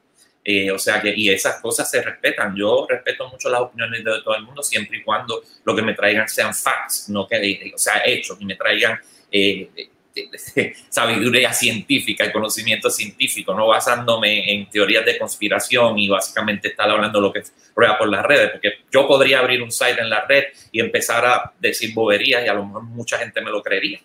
Eh, 0.47 0.69
o 0.69 0.77
sea 0.77 1.01
que, 1.01 1.11
y 1.15 1.29
esas 1.29 1.59
cosas 1.59 1.89
se 1.89 2.03
respetan. 2.03 2.55
Yo 2.55 2.85
respeto 2.87 3.27
mucho 3.27 3.49
las 3.49 3.61
opiniones 3.61 4.03
de 4.03 4.21
todo 4.23 4.35
el 4.35 4.43
mundo 4.43 4.61
siempre 4.61 4.99
y 4.99 5.03
cuando 5.03 5.41
lo 5.63 5.75
que 5.75 5.81
me 5.81 5.95
traigan 5.95 6.29
sean 6.29 6.53
facts, 6.53 7.09
no 7.09 7.27
que, 7.27 7.71
o 7.73 7.77
sea, 7.79 8.03
hechos, 8.05 8.37
y 8.39 8.45
me 8.45 8.55
traigan 8.55 8.99
sabiduría 10.89 11.51
científica, 11.51 12.25
y 12.25 12.31
conocimiento 12.31 12.89
científico, 12.89 13.53
no 13.53 13.67
basándome 13.67 14.53
en 14.53 14.69
teorías 14.69 15.03
de 15.03 15.17
conspiración 15.17 15.97
y 15.97 16.07
básicamente 16.07 16.69
estar 16.69 16.89
hablando 16.89 17.19
lo 17.19 17.33
que 17.33 17.41
prueba 17.73 17.97
por 17.97 18.09
las 18.09 18.23
redes, 18.23 18.51
porque 18.51 18.73
yo 18.91 19.07
podría 19.07 19.39
abrir 19.39 19.61
un 19.61 19.71
site 19.71 19.99
en 19.99 20.09
la 20.09 20.25
red 20.25 20.45
y 20.71 20.79
empezar 20.79 21.25
a 21.25 21.53
decir 21.59 21.93
boberías 21.93 22.45
y 22.45 22.47
a 22.47 22.53
lo 22.53 22.65
mejor 22.65 22.83
mucha 22.83 23.17
gente 23.17 23.41
me 23.41 23.49
lo 23.49 23.61
creería. 23.61 23.99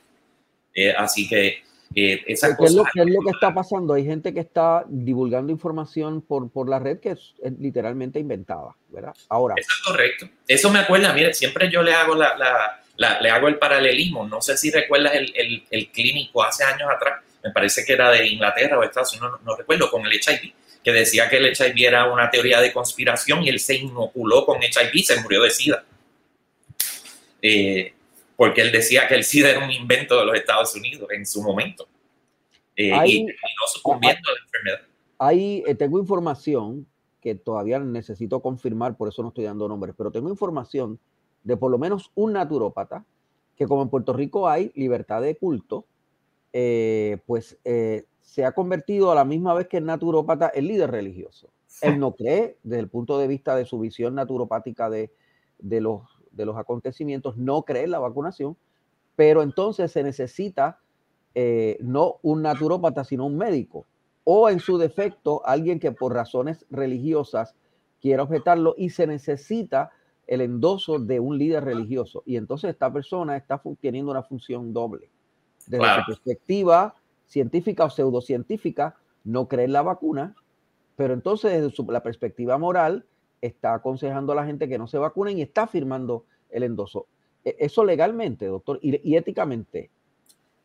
Eh, 0.74 0.94
así 0.96 1.28
que 1.28 1.62
eh, 1.94 2.22
esa 2.26 2.56
¿Qué, 2.56 2.64
es 2.64 2.74
lo, 2.74 2.84
¿Qué 2.84 3.00
es 3.00 3.06
lo 3.06 3.20
que 3.20 3.30
está 3.30 3.52
pasando? 3.52 3.94
Hay 3.94 4.04
gente 4.04 4.32
que 4.32 4.40
está 4.40 4.84
divulgando 4.88 5.50
información 5.50 6.22
por, 6.22 6.50
por 6.50 6.68
la 6.68 6.78
red 6.78 7.00
que 7.00 7.10
es, 7.10 7.34
literalmente 7.58 8.20
inventada, 8.20 8.76
¿verdad? 8.88 9.14
Ahora. 9.28 9.54
Eso 9.58 9.68
es 9.76 9.86
correcto. 9.86 10.28
Eso 10.46 10.70
me 10.70 10.78
acuerda, 10.78 11.12
mire, 11.12 11.34
siempre 11.34 11.70
yo 11.70 11.82
le 11.82 11.92
hago 11.92 12.14
la, 12.14 12.36
la 12.36 12.80
le 13.20 13.30
hago 13.30 13.48
el 13.48 13.58
paralelismo. 13.58 14.26
No 14.26 14.40
sé 14.42 14.56
si 14.56 14.70
recuerdas 14.70 15.14
el, 15.14 15.64
el, 15.70 15.90
clínico 15.90 16.42
hace 16.42 16.64
años 16.64 16.88
atrás, 16.94 17.22
me 17.42 17.50
parece 17.50 17.84
que 17.84 17.94
era 17.94 18.10
de 18.10 18.26
Inglaterra 18.26 18.78
o 18.78 18.82
Estados 18.82 19.12
Unidos, 19.12 19.40
no, 19.44 19.56
recuerdo, 19.56 19.90
con 19.90 20.04
el 20.04 20.12
HIV, 20.12 20.52
que 20.84 20.92
decía 20.92 21.28
que 21.28 21.38
el 21.38 21.46
HIV 21.46 21.86
era 21.86 22.12
una 22.12 22.30
teoría 22.30 22.60
de 22.60 22.72
conspiración 22.72 23.42
y 23.42 23.48
él 23.48 23.58
se 23.58 23.76
inoculó 23.76 24.44
con 24.44 24.62
HIV 24.62 24.90
y 24.92 25.02
se 25.02 25.20
murió 25.20 25.42
de 25.42 25.50
SIDA. 25.50 25.84
Eh, 27.42 27.94
porque 28.40 28.62
él 28.62 28.72
decía 28.72 29.06
que 29.06 29.16
el 29.16 29.22
SIDA 29.22 29.50
era 29.50 29.62
un 29.62 29.70
invento 29.70 30.18
de 30.18 30.24
los 30.24 30.34
Estados 30.34 30.74
Unidos 30.74 31.06
en 31.10 31.26
su 31.26 31.42
momento. 31.42 31.86
Eh, 32.74 32.90
y 33.04 33.24
no 33.26 33.32
sucumbiendo 33.70 34.30
a 34.30 34.32
la 34.32 34.38
enfermedad. 34.42 34.88
Ahí 35.18 35.62
eh, 35.66 35.74
tengo 35.74 35.98
información 35.98 36.86
que 37.20 37.34
todavía 37.34 37.78
necesito 37.80 38.40
confirmar, 38.40 38.96
por 38.96 39.08
eso 39.08 39.20
no 39.20 39.28
estoy 39.28 39.44
dando 39.44 39.68
nombres, 39.68 39.94
pero 39.94 40.10
tengo 40.10 40.30
información 40.30 40.98
de 41.44 41.58
por 41.58 41.70
lo 41.70 41.76
menos 41.76 42.12
un 42.14 42.32
naturópata, 42.32 43.04
que 43.56 43.66
como 43.66 43.82
en 43.82 43.90
Puerto 43.90 44.14
Rico 44.14 44.48
hay 44.48 44.72
libertad 44.74 45.20
de 45.20 45.36
culto, 45.36 45.84
eh, 46.54 47.18
pues 47.26 47.58
eh, 47.66 48.06
se 48.22 48.46
ha 48.46 48.52
convertido 48.52 49.12
a 49.12 49.14
la 49.14 49.26
misma 49.26 49.52
vez 49.52 49.68
que 49.68 49.76
el 49.76 49.84
naturópata 49.84 50.50
en 50.54 50.66
líder 50.66 50.90
religioso. 50.90 51.50
Él 51.82 51.98
no 51.98 52.14
cree, 52.14 52.56
desde 52.62 52.80
el 52.80 52.88
punto 52.88 53.18
de 53.18 53.26
vista 53.26 53.54
de 53.54 53.66
su 53.66 53.78
visión 53.78 54.14
naturopática 54.14 54.88
de, 54.88 55.12
de, 55.58 55.82
los, 55.82 56.19
de 56.32 56.44
los 56.44 56.56
acontecimientos, 56.56 57.36
no 57.36 57.62
cree 57.62 57.84
en 57.84 57.90
la 57.90 57.98
vacunación, 57.98 58.56
pero 59.16 59.42
entonces 59.42 59.92
se 59.92 60.02
necesita 60.02 60.78
eh, 61.34 61.78
no 61.80 62.16
un 62.22 62.42
naturópata, 62.42 63.04
sino 63.04 63.26
un 63.26 63.36
médico, 63.36 63.86
o 64.24 64.48
en 64.48 64.60
su 64.60 64.78
defecto, 64.78 65.42
alguien 65.44 65.78
que 65.80 65.92
por 65.92 66.14
razones 66.14 66.66
religiosas 66.70 67.54
quiera 68.00 68.22
objetarlo 68.22 68.74
y 68.76 68.90
se 68.90 69.06
necesita 69.06 69.90
el 70.26 70.40
endoso 70.40 70.98
de 70.98 71.20
un 71.20 71.38
líder 71.38 71.64
religioso. 71.64 72.22
Y 72.24 72.36
entonces 72.36 72.70
esta 72.70 72.92
persona 72.92 73.36
está 73.36 73.60
teniendo 73.80 74.10
una 74.12 74.22
función 74.22 74.72
doble. 74.72 75.10
Desde 75.66 75.94
su 75.96 76.06
perspectiva 76.06 76.94
científica 77.26 77.84
o 77.84 77.90
pseudocientífica, 77.90 78.96
no 79.24 79.48
cree 79.48 79.64
en 79.64 79.72
la 79.72 79.82
vacuna, 79.82 80.34
pero 80.96 81.14
entonces 81.14 81.62
desde 81.62 81.92
la 81.92 82.02
perspectiva 82.02 82.58
moral 82.58 83.06
está 83.40 83.74
aconsejando 83.74 84.32
a 84.32 84.36
la 84.36 84.46
gente 84.46 84.68
que 84.68 84.78
no 84.78 84.86
se 84.86 84.98
vacunen 84.98 85.38
y 85.38 85.42
está 85.42 85.66
firmando 85.66 86.26
el 86.50 86.62
endoso. 86.62 87.06
E, 87.44 87.56
eso 87.58 87.84
legalmente, 87.84 88.46
doctor, 88.46 88.78
y, 88.82 89.16
éticamente. 89.16 89.90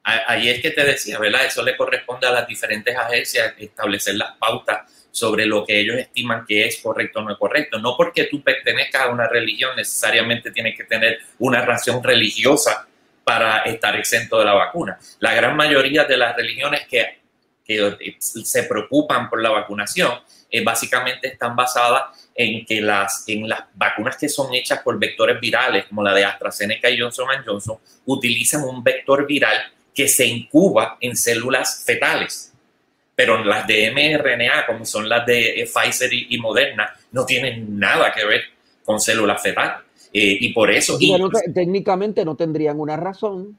Ahí 0.04 0.50
es 0.50 0.62
que 0.62 0.70
te 0.70 0.84
decía, 0.84 1.18
¿verdad? 1.18 1.46
Eso 1.46 1.64
le 1.64 1.76
corresponde 1.76 2.28
a 2.28 2.32
las 2.32 2.48
diferentes 2.48 2.96
agencias 2.96 3.56
establecer 3.58 4.14
las 4.14 4.38
pautas 4.38 5.08
sobre 5.10 5.48
lo 5.48 5.66
que 5.66 5.80
ellos 5.80 5.96
estiman 5.98 6.46
que 6.46 6.68
es 6.68 6.80
correcto 6.80 7.20
o 7.20 7.22
no 7.24 7.32
es 7.32 7.40
correcto. 7.40 7.80
No 7.80 7.96
porque 7.98 8.26
tú 8.26 8.44
pertenezcas 8.44 9.02
a 9.02 9.10
una 9.10 9.28
religión 9.28 9.76
necesariamente 9.76 10.52
tienes 10.52 10.78
que 10.78 10.84
tener 10.84 11.18
una 11.40 11.66
razón 11.66 12.04
religiosa 12.04 12.88
para 13.24 13.60
estar 13.64 13.96
exento 13.96 14.38
de 14.38 14.46
la 14.46 14.54
vacuna. 14.54 15.00
La 15.20 15.34
gran 15.34 15.56
mayoría 15.58 16.04
de 16.04 16.18
las 16.18 16.36
religiones 16.36 16.86
que, 16.88 17.22
que 17.66 18.16
se 18.20 18.64
preocupan 18.64 19.28
por 19.28 19.42
la 19.42 19.50
vacunación 19.50 20.20
eh, 20.50 20.64
básicamente 20.64 21.28
están 21.28 21.56
basadas 21.56 22.30
en 22.34 22.66
que 22.66 22.82
las, 22.82 23.24
en 23.28 23.48
las 23.48 23.62
vacunas 23.74 24.18
que 24.18 24.30
son 24.30 24.54
hechas 24.54 24.82
por 24.82 25.00
vectores 25.00 25.40
virales, 25.40 25.86
como 25.86 26.04
la 26.04 26.14
de 26.14 26.26
AstraZeneca 26.26 26.90
y 26.90 27.00
Johnson 27.00 27.28
Johnson, 27.46 27.78
utilizan 28.06 28.64
un 28.64 28.84
vector 28.84 29.26
viral 29.26 29.58
que 29.94 30.08
se 30.08 30.26
incuba 30.26 30.98
en 31.00 31.16
células 31.16 31.84
fetales. 31.86 32.54
Pero 33.16 33.42
las 33.44 33.66
de 33.66 33.92
mRNA, 33.92 34.66
como 34.66 34.86
son 34.86 35.08
las 35.08 35.26
de 35.26 35.62
eh, 35.62 35.66
Pfizer 35.74 36.12
y, 36.12 36.38
Moderna, 36.38 36.94
no 37.12 37.26
tienen 37.26 37.80
nada 37.80 38.14
que 38.14 38.26
ver 38.26 38.42
con 38.84 39.00
células 39.00 39.42
fetales. 39.42 39.78
Eh, 40.12 40.38
y 40.42 40.54
por 40.54 40.70
eso... 40.70 40.98
técnicamente 41.54 42.26
no 42.26 42.36
tendrían 42.36 42.80
una 42.80 42.98
razón 42.98 43.58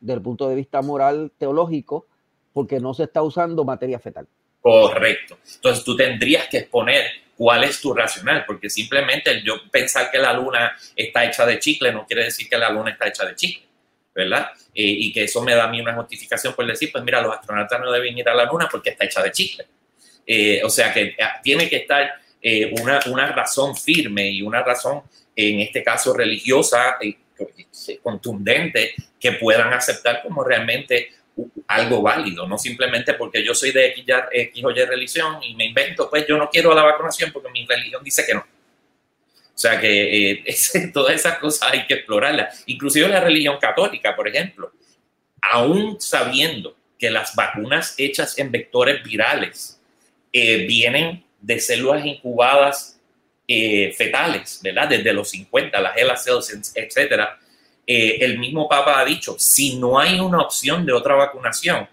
desde 0.00 0.14
el 0.14 0.22
punto 0.22 0.48
de 0.48 0.56
vista 0.56 0.82
moral 0.82 1.32
teológico 1.38 2.06
porque 2.52 2.80
no 2.80 2.92
se 2.94 3.04
está 3.04 3.22
usando 3.22 3.64
materia 3.64 4.00
fetal. 4.00 4.26
Correcto. 4.60 5.38
Entonces 5.54 5.84
tú 5.84 5.96
tendrías 5.96 6.48
que 6.48 6.58
exponer 6.58 7.06
cuál 7.38 7.64
es 7.64 7.80
tu 7.80 7.94
racional, 7.94 8.44
porque 8.44 8.68
simplemente 8.68 9.42
yo 9.44 9.54
pensar 9.70 10.10
que 10.10 10.18
la 10.18 10.32
luna 10.32 10.76
está 10.96 11.24
hecha 11.24 11.46
de 11.46 11.60
chicle 11.60 11.92
no 11.92 12.04
quiere 12.04 12.24
decir 12.24 12.48
que 12.48 12.58
la 12.58 12.68
luna 12.70 12.90
está 12.90 13.06
hecha 13.06 13.24
de 13.24 13.36
chicle, 13.36 13.64
¿verdad? 14.12 14.50
Eh, 14.74 14.82
y 14.82 15.12
que 15.12 15.22
eso 15.24 15.40
me 15.42 15.54
da 15.54 15.64
a 15.64 15.68
mí 15.68 15.80
una 15.80 15.94
justificación 15.94 16.52
por 16.54 16.66
decir, 16.66 16.90
pues 16.90 17.04
mira, 17.04 17.22
los 17.22 17.32
astronautas 17.32 17.80
no 17.80 17.92
deben 17.92 18.18
ir 18.18 18.28
a 18.28 18.34
la 18.34 18.44
luna 18.44 18.68
porque 18.68 18.90
está 18.90 19.04
hecha 19.04 19.22
de 19.22 19.30
chicle. 19.30 19.66
Eh, 20.26 20.60
o 20.64 20.68
sea 20.68 20.92
que 20.92 21.02
eh, 21.02 21.16
tiene 21.42 21.68
que 21.68 21.76
estar 21.76 22.20
una, 22.80 23.00
una, 23.06 23.32
razón 23.32 23.76
firme 23.76 24.28
y 24.30 24.42
una 24.42 24.62
razón, 24.62 25.02
en 25.34 25.60
este 25.60 25.82
caso 25.82 26.14
religiosa, 26.14 26.96
contundente, 28.02 28.94
que 29.18 29.32
puedan 29.32 29.72
aceptar 29.72 30.22
como 30.22 30.44
realmente 30.44 31.10
algo 31.66 32.02
válido, 32.02 32.46
no 32.46 32.58
simplemente 32.58 33.14
porque 33.14 33.44
yo 33.44 33.54
soy 33.54 33.72
de 33.72 33.86
X, 33.88 34.04
X 34.32 34.64
o 34.64 34.70
Y 34.70 34.84
religión 34.84 35.42
y 35.42 35.54
me 35.54 35.66
invento, 35.66 36.08
pues 36.08 36.26
yo 36.26 36.38
no 36.38 36.48
quiero 36.48 36.74
la 36.74 36.82
vacunación 36.82 37.30
porque 37.32 37.50
mi 37.50 37.66
religión 37.66 38.02
dice 38.02 38.24
que 38.26 38.34
no. 38.34 38.40
O 38.40 39.60
sea 39.60 39.80
que 39.80 40.30
eh, 40.30 40.44
todas 40.94 41.14
esas 41.14 41.38
cosas 41.38 41.70
hay 41.70 41.86
que 41.86 41.94
explorarlas. 41.94 42.62
Inclusive 42.66 43.08
la 43.08 43.20
religión 43.20 43.58
católica, 43.60 44.14
por 44.14 44.28
ejemplo, 44.28 44.72
aún 45.42 46.00
sabiendo 46.00 46.76
que 46.98 47.10
las 47.10 47.34
vacunas 47.34 47.94
hechas 47.98 48.38
en 48.38 48.50
vectores 48.50 49.02
virales 49.02 49.80
eh, 50.32 50.66
vienen 50.66 51.24
de 51.40 51.60
células 51.60 52.04
incubadas 52.04 53.00
eh, 53.46 53.92
fetales, 53.96 54.60
¿verdad? 54.62 54.88
Desde 54.88 55.12
los 55.12 55.30
50, 55.30 55.80
las 55.80 55.96
HeLa 55.96 56.16
cells, 56.16 56.72
etcétera, 56.74 57.38
eh, 57.90 58.18
el 58.20 58.38
mismo 58.38 58.68
Papa 58.68 59.00
ha 59.00 59.04
dicho, 59.06 59.36
si 59.38 59.76
no 59.76 59.98
hay 59.98 60.20
una 60.20 60.42
opción 60.42 60.84
de 60.84 60.92
otra 60.92 61.14
vacunación, 61.14 61.88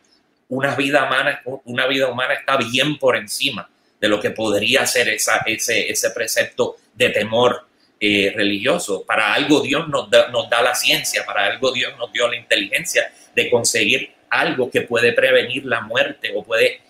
una 0.49 0.75
vida 0.75 1.05
humana, 1.05 1.41
una 1.63 1.87
vida 1.87 2.09
humana 2.09 2.33
está 2.33 2.57
bien 2.57 2.97
por 2.97 3.15
encima 3.15 3.69
de 4.01 4.09
lo 4.09 4.19
que 4.19 4.31
podría 4.31 4.85
ser 4.85 5.07
esa, 5.07 5.37
ese, 5.45 5.89
ese 5.89 6.09
precepto 6.11 6.75
de 6.93 7.11
temor 7.11 7.65
eh, 7.97 8.33
religioso. 8.35 9.05
Para 9.05 9.33
algo 9.33 9.61
Dios 9.61 9.87
nos 9.87 10.09
da, 10.09 10.27
nos 10.27 10.49
da 10.49 10.61
la 10.61 10.75
ciencia, 10.75 11.25
para 11.25 11.45
algo 11.45 11.71
Dios 11.71 11.93
nos 11.97 12.11
dio 12.11 12.27
la 12.27 12.35
inteligencia 12.35 13.09
de 13.33 13.49
conseguir 13.49 14.13
algo 14.29 14.69
que 14.69 14.81
puede 14.81 15.13
prevenir 15.13 15.65
la 15.65 15.79
muerte 15.79 16.33
o 16.35 16.43
puede 16.43 16.81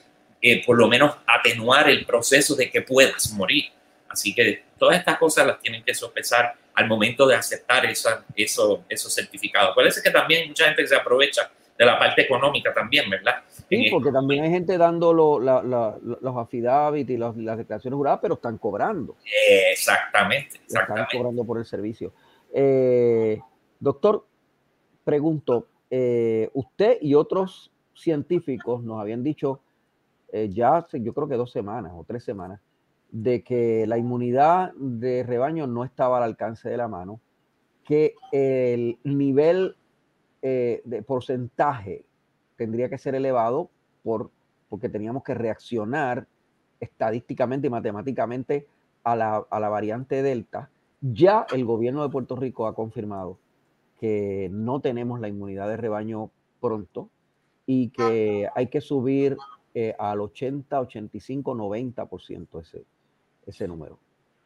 eh, 0.41 0.65
por 0.65 0.79
lo 0.79 0.87
menos 0.87 1.15
atenuar 1.27 1.91
el 1.91 2.07
proceso 2.07 2.55
de 2.55 2.71
que 2.71 2.81
puedas 2.81 3.31
morir. 3.33 3.65
Así 4.09 4.33
que 4.33 4.63
todas 4.79 4.97
estas 4.97 5.19
cosas 5.19 5.45
las 5.45 5.61
tienen 5.61 5.83
que 5.83 5.93
sopesar 5.93 6.55
al 6.75 6.87
momento 6.87 7.25
de 7.25 7.35
aceptar 7.35 7.85
esa, 7.85 8.25
eso, 8.35 8.83
esos 8.89 9.13
certificados. 9.13 9.75
Parece 9.75 10.01
que 10.01 10.11
también 10.11 10.47
mucha 10.47 10.65
gente 10.65 10.85
se 10.85 10.95
aprovecha 10.95 11.49
de 11.77 11.85
la 11.85 11.99
parte 11.99 12.21
económica 12.21 12.73
también, 12.73 13.09
¿verdad? 13.09 13.43
Sí, 13.69 13.87
porque 13.91 14.11
también 14.11 14.43
hay 14.45 14.49
gente 14.49 14.77
dando 14.77 15.13
los 15.13 16.37
affidavits 16.37 17.09
y 17.09 17.17
las 17.17 17.35
declaraciones 17.35 17.97
juradas, 17.97 18.19
pero 18.21 18.35
están 18.35 18.57
cobrando. 18.57 19.17
exactamente, 19.71 20.61
Están 20.67 21.07
cobrando 21.11 21.43
por 21.43 21.57
el 21.57 21.65
servicio. 21.65 22.13
Eh, 22.53 23.39
doctor, 23.79 24.25
pregunto, 25.03 25.67
eh, 25.89 26.49
usted 26.53 26.97
y 27.01 27.13
otros 27.13 27.71
científicos 27.93 28.83
nos 28.83 29.01
habían 29.01 29.23
dicho 29.23 29.61
eh, 30.31 30.49
ya 30.49 30.77
hace, 30.77 31.01
yo 31.01 31.13
creo 31.13 31.27
que 31.27 31.35
dos 31.35 31.51
semanas 31.51 31.93
o 31.95 32.03
tres 32.03 32.23
semanas, 32.23 32.59
de 33.15 33.43
que 33.43 33.87
la 33.87 33.97
inmunidad 33.97 34.73
de 34.73 35.23
rebaño 35.23 35.67
no 35.67 35.85
estaba 35.85 36.17
al 36.17 36.23
alcance 36.23 36.67
de 36.67 36.75
la 36.75 36.89
mano, 36.89 37.21
que 37.85 38.15
el 38.33 38.97
nivel 39.05 39.77
eh, 40.41 40.81
de 40.83 41.01
porcentaje 41.01 42.03
tendría 42.57 42.89
que 42.89 42.97
ser 42.97 43.15
elevado 43.15 43.69
por, 44.03 44.31
porque 44.67 44.89
teníamos 44.89 45.23
que 45.23 45.33
reaccionar 45.33 46.27
estadísticamente 46.81 47.67
y 47.67 47.69
matemáticamente 47.69 48.67
a 49.05 49.15
la, 49.15 49.45
a 49.49 49.59
la 49.61 49.69
variante 49.69 50.21
Delta. 50.21 50.69
Ya 50.99 51.47
el 51.53 51.63
gobierno 51.63 52.03
de 52.03 52.09
Puerto 52.09 52.35
Rico 52.35 52.67
ha 52.67 52.75
confirmado 52.75 53.37
que 53.97 54.49
no 54.51 54.81
tenemos 54.81 55.21
la 55.21 55.29
inmunidad 55.29 55.69
de 55.69 55.77
rebaño 55.77 56.31
pronto 56.59 57.09
y 57.65 57.91
que 57.91 58.49
hay 58.53 58.67
que 58.67 58.81
subir 58.81 59.37
eh, 59.73 59.95
al 59.97 60.19
80, 60.19 60.81
85, 60.81 61.55
90% 61.55 62.61
ese, 62.61 62.83
ese 63.47 63.67
número. 63.67 63.99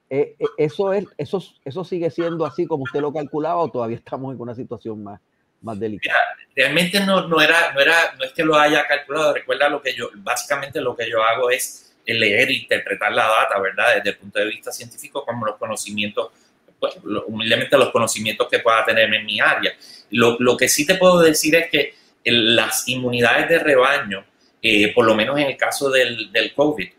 Eh, 0.10 0.36
eh, 0.40 0.46
eso, 0.58 0.92
es, 0.92 1.06
eso, 1.18 1.44
eso 1.64 1.84
sigue 1.84 2.10
siendo 2.10 2.46
así 2.46 2.66
como 2.66 2.84
usted 2.84 3.00
lo 3.00 3.14
calculaba 3.14 3.58
o 3.58 3.70
todavía 3.70 3.98
estamos 3.98 4.34
en 4.34 4.42
una 4.42 4.56
situación 4.56 5.04
más, 5.04 5.20
más 5.62 5.80
delicada? 5.80 6.18
realmente 6.56 7.00
no, 7.02 7.28
no, 7.28 7.40
era, 7.42 7.72
no, 7.74 7.80
era, 7.80 8.16
no 8.18 8.26
es 8.26 8.34
que 8.34 8.44
lo 8.44 8.58
haya 8.58 8.86
calculado, 8.88 9.34
recuerda 9.34 9.70
lo 9.70 9.82
que 9.82 9.94
yo, 9.94 10.10
básicamente 10.16 10.82
lo 10.82 10.96
que 10.96 11.10
yo 11.10 11.24
hago 11.24 11.50
es 11.50 11.94
leer 12.06 12.50
e 12.50 12.54
interpretar 12.54 13.12
la 13.12 13.28
data, 13.28 13.60
¿verdad? 13.60 13.96
Desde 13.96 14.10
el 14.10 14.18
punto 14.18 14.40
de 14.40 14.46
vista 14.48 14.72
científico, 14.72 15.24
como 15.24 15.46
los 15.46 15.58
conocimientos, 15.58 16.32
pues, 16.80 16.96
humildemente 17.28 17.78
los 17.78 17.92
conocimientos 17.92 18.48
que 18.50 18.60
pueda 18.60 18.84
tener 18.84 19.14
en 19.14 19.26
mi 19.26 19.40
área. 19.40 19.74
Lo, 20.12 20.36
lo 20.40 20.58
que 20.58 20.68
sí 20.68 20.86
te 20.86 20.96
puedo 20.96 21.20
decir 21.20 21.56
es 21.56 21.70
que 21.70 21.94
las 22.26 22.88
inmunidades 22.88 23.48
de 23.50 23.60
rebaño, 23.60 24.26
eh, 24.62 24.94
por 24.94 25.06
lo 25.06 25.16
menos 25.16 25.38
en 25.40 25.48
el 25.48 25.58
caso 25.58 25.90
del, 25.90 26.32
del 26.32 26.54
COVID, 26.54 26.90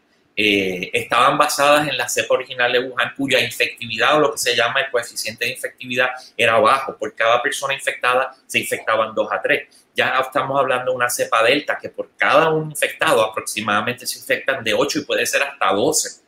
eh, 0.43 0.91
estaban 0.95 1.37
basadas 1.37 1.87
en 1.87 1.99
la 1.99 2.09
cepa 2.09 2.33
original 2.33 2.73
de 2.73 2.79
Wuhan, 2.79 3.13
cuya 3.15 3.41
infectividad 3.41 4.17
o 4.17 4.21
lo 4.21 4.33
que 4.33 4.39
se 4.39 4.57
llama 4.57 4.81
el 4.81 4.91
coeficiente 4.91 5.45
de 5.45 5.51
infectividad 5.51 6.09
era 6.35 6.59
bajo. 6.59 6.97
Por 6.97 7.15
cada 7.15 7.43
persona 7.43 7.75
infectada 7.75 8.35
se 8.47 8.59
infectaban 8.59 9.15
2 9.15 9.29
a 9.31 9.43
3. 9.43 9.69
Ya 9.95 10.19
estamos 10.19 10.59
hablando 10.59 10.93
de 10.93 10.97
una 10.97 11.11
cepa 11.11 11.43
delta 11.43 11.77
que 11.77 11.91
por 11.91 12.13
cada 12.17 12.49
un 12.49 12.71
infectado 12.71 13.23
aproximadamente 13.23 14.07
se 14.07 14.19
infectan 14.19 14.65
de 14.65 14.73
8 14.73 15.01
y 15.01 15.05
puede 15.05 15.27
ser 15.27 15.43
hasta 15.43 15.75
12. 15.75 16.23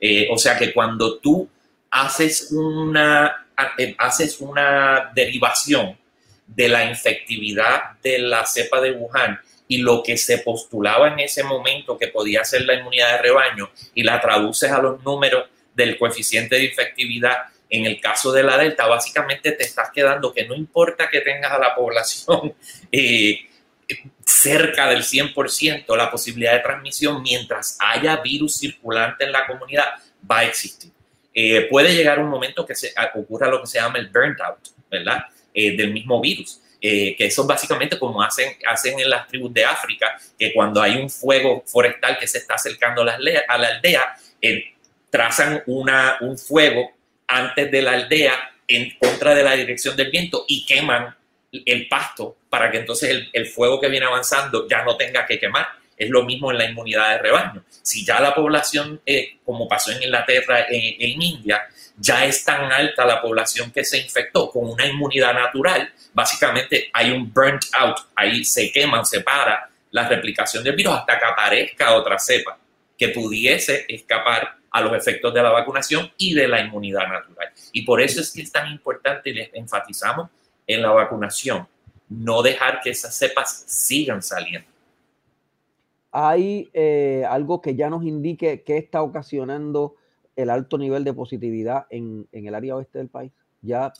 Eh, 0.00 0.28
o 0.30 0.38
sea 0.38 0.56
que 0.56 0.72
cuando 0.72 1.18
tú 1.18 1.46
haces 1.90 2.52
una, 2.52 3.46
eh, 3.76 3.94
haces 3.98 4.40
una 4.40 5.10
derivación 5.14 5.98
de 6.46 6.66
la 6.66 6.86
infectividad 6.86 8.00
de 8.02 8.20
la 8.20 8.46
cepa 8.46 8.80
de 8.80 8.92
Wuhan 8.92 9.38
y 9.70 9.78
lo 9.78 10.02
que 10.02 10.16
se 10.16 10.38
postulaba 10.38 11.12
en 11.12 11.20
ese 11.20 11.44
momento 11.44 11.96
que 11.96 12.08
podía 12.08 12.44
ser 12.44 12.62
la 12.62 12.74
inmunidad 12.74 13.12
de 13.12 13.22
rebaño 13.22 13.70
y 13.94 14.02
la 14.02 14.20
traduces 14.20 14.68
a 14.72 14.82
los 14.82 15.00
números 15.04 15.48
del 15.76 15.96
coeficiente 15.96 16.56
de 16.56 16.64
infectividad 16.64 17.36
en 17.68 17.86
el 17.86 18.00
caso 18.00 18.32
de 18.32 18.42
la 18.42 18.58
delta, 18.58 18.88
básicamente 18.88 19.52
te 19.52 19.62
estás 19.62 19.90
quedando 19.94 20.34
que 20.34 20.44
no 20.44 20.56
importa 20.56 21.08
que 21.08 21.20
tengas 21.20 21.52
a 21.52 21.58
la 21.60 21.76
población 21.76 22.52
eh, 22.92 23.42
cerca 24.26 24.88
del 24.90 25.04
100%, 25.04 25.96
la 25.96 26.10
posibilidad 26.10 26.54
de 26.54 26.60
transmisión 26.60 27.22
mientras 27.22 27.78
haya 27.78 28.16
virus 28.16 28.58
circulante 28.58 29.24
en 29.24 29.30
la 29.30 29.46
comunidad 29.46 29.86
va 30.28 30.38
a 30.38 30.44
existir. 30.46 30.90
Eh, 31.32 31.68
puede 31.70 31.94
llegar 31.94 32.18
un 32.18 32.28
momento 32.28 32.66
que 32.66 32.74
se, 32.74 32.92
ocurra 33.14 33.46
lo 33.46 33.60
que 33.60 33.68
se 33.68 33.78
llama 33.78 34.00
el 34.00 34.08
burnt 34.08 34.40
out, 34.40 34.58
¿verdad? 34.90 35.26
Eh, 35.54 35.76
del 35.76 35.92
mismo 35.92 36.20
virus. 36.20 36.60
Eh, 36.82 37.14
que 37.14 37.26
eso 37.26 37.46
básicamente 37.46 37.98
como 37.98 38.22
hacen, 38.22 38.56
hacen 38.66 38.98
en 38.98 39.10
las 39.10 39.28
tribus 39.28 39.52
de 39.52 39.64
África, 39.64 40.18
que 40.38 40.52
cuando 40.54 40.80
hay 40.80 40.96
un 40.96 41.10
fuego 41.10 41.62
forestal 41.66 42.18
que 42.18 42.26
se 42.26 42.38
está 42.38 42.54
acercando 42.54 43.02
a 43.02 43.04
la 43.04 43.14
aldea, 43.16 43.44
aldea 43.46 44.16
trazan 45.10 45.62
un 45.66 46.38
fuego 46.38 46.90
antes 47.26 47.70
de 47.70 47.82
la 47.82 47.92
aldea 47.92 48.52
en 48.66 48.96
contra 48.98 49.34
de 49.34 49.42
la 49.42 49.54
dirección 49.54 49.94
del 49.96 50.10
viento 50.10 50.44
y 50.48 50.64
queman 50.64 51.14
el 51.52 51.88
pasto 51.88 52.36
para 52.48 52.70
que 52.70 52.78
entonces 52.78 53.28
el 53.32 53.46
fuego 53.46 53.80
que 53.80 53.88
viene 53.88 54.06
avanzando 54.06 54.66
ya 54.68 54.82
no 54.82 54.96
tenga 54.96 55.26
que 55.26 55.38
quemar. 55.38 55.66
Es 56.00 56.08
lo 56.08 56.24
mismo 56.24 56.50
en 56.50 56.56
la 56.56 56.64
inmunidad 56.64 57.10
de 57.10 57.18
rebaño. 57.18 57.62
Si 57.82 58.06
ya 58.06 58.20
la 58.20 58.34
población, 58.34 59.02
eh, 59.04 59.38
como 59.44 59.68
pasó 59.68 59.92
en 59.92 60.02
Inglaterra, 60.02 60.64
en, 60.66 60.96
en 60.98 61.22
India, 61.22 61.60
ya 61.98 62.24
es 62.24 62.42
tan 62.42 62.72
alta 62.72 63.04
la 63.04 63.20
población 63.20 63.70
que 63.70 63.84
se 63.84 63.98
infectó 63.98 64.50
con 64.50 64.66
una 64.70 64.86
inmunidad 64.86 65.34
natural, 65.34 65.92
básicamente 66.14 66.88
hay 66.94 67.10
un 67.10 67.30
burnt 67.30 67.64
out, 67.72 67.98
ahí 68.16 68.42
se 68.44 68.72
queman, 68.72 69.04
se 69.04 69.20
para 69.20 69.68
la 69.90 70.08
replicación 70.08 70.64
del 70.64 70.74
virus 70.74 70.94
hasta 70.94 71.18
que 71.18 71.24
aparezca 71.26 71.94
otra 71.94 72.18
cepa 72.18 72.56
que 72.96 73.08
pudiese 73.08 73.84
escapar 73.86 74.56
a 74.70 74.80
los 74.80 74.96
efectos 74.96 75.34
de 75.34 75.42
la 75.42 75.50
vacunación 75.50 76.10
y 76.16 76.32
de 76.32 76.48
la 76.48 76.60
inmunidad 76.60 77.08
natural. 77.08 77.50
Y 77.72 77.82
por 77.82 78.00
eso 78.00 78.22
es 78.22 78.32
que 78.32 78.40
es 78.40 78.50
tan 78.50 78.70
importante 78.70 79.28
y 79.28 79.34
les 79.34 79.50
enfatizamos 79.52 80.30
en 80.66 80.80
la 80.80 80.92
vacunación 80.92 81.68
no 82.08 82.42
dejar 82.42 82.80
que 82.80 82.90
esas 82.90 83.14
cepas 83.14 83.64
sigan 83.66 84.22
saliendo. 84.22 84.69
¿Hay 86.12 86.70
eh, 86.72 87.24
algo 87.28 87.60
que 87.60 87.76
ya 87.76 87.88
nos 87.88 88.04
indique 88.04 88.62
qué 88.62 88.78
está 88.78 89.02
ocasionando 89.02 89.94
el 90.36 90.50
alto 90.50 90.78
nivel 90.78 91.04
de 91.04 91.14
positividad 91.14 91.86
en, 91.90 92.26
el 92.32 92.54
área 92.54 92.76
oeste 92.76 92.98
del 92.98 93.08
país? 93.08 93.32
Ya 93.62 93.92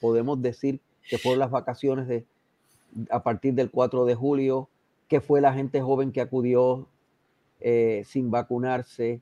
podemos 0.00 0.42
decir 0.42 0.80
que 1.08 1.18
fueron 1.18 1.38
las 1.38 1.50
vacaciones 1.50 2.08
de, 2.08 2.24
a 3.10 3.22
partir 3.22 3.54
del 3.54 3.70
4 3.70 4.04
de 4.04 4.14
julio, 4.14 4.68
que 5.08 5.20
fue 5.20 5.40
la 5.40 5.52
gente 5.52 5.80
joven 5.80 6.10
que 6.10 6.20
acudió 6.20 6.88
eh, 7.60 8.02
sin 8.06 8.30
vacunarse, 8.30 9.20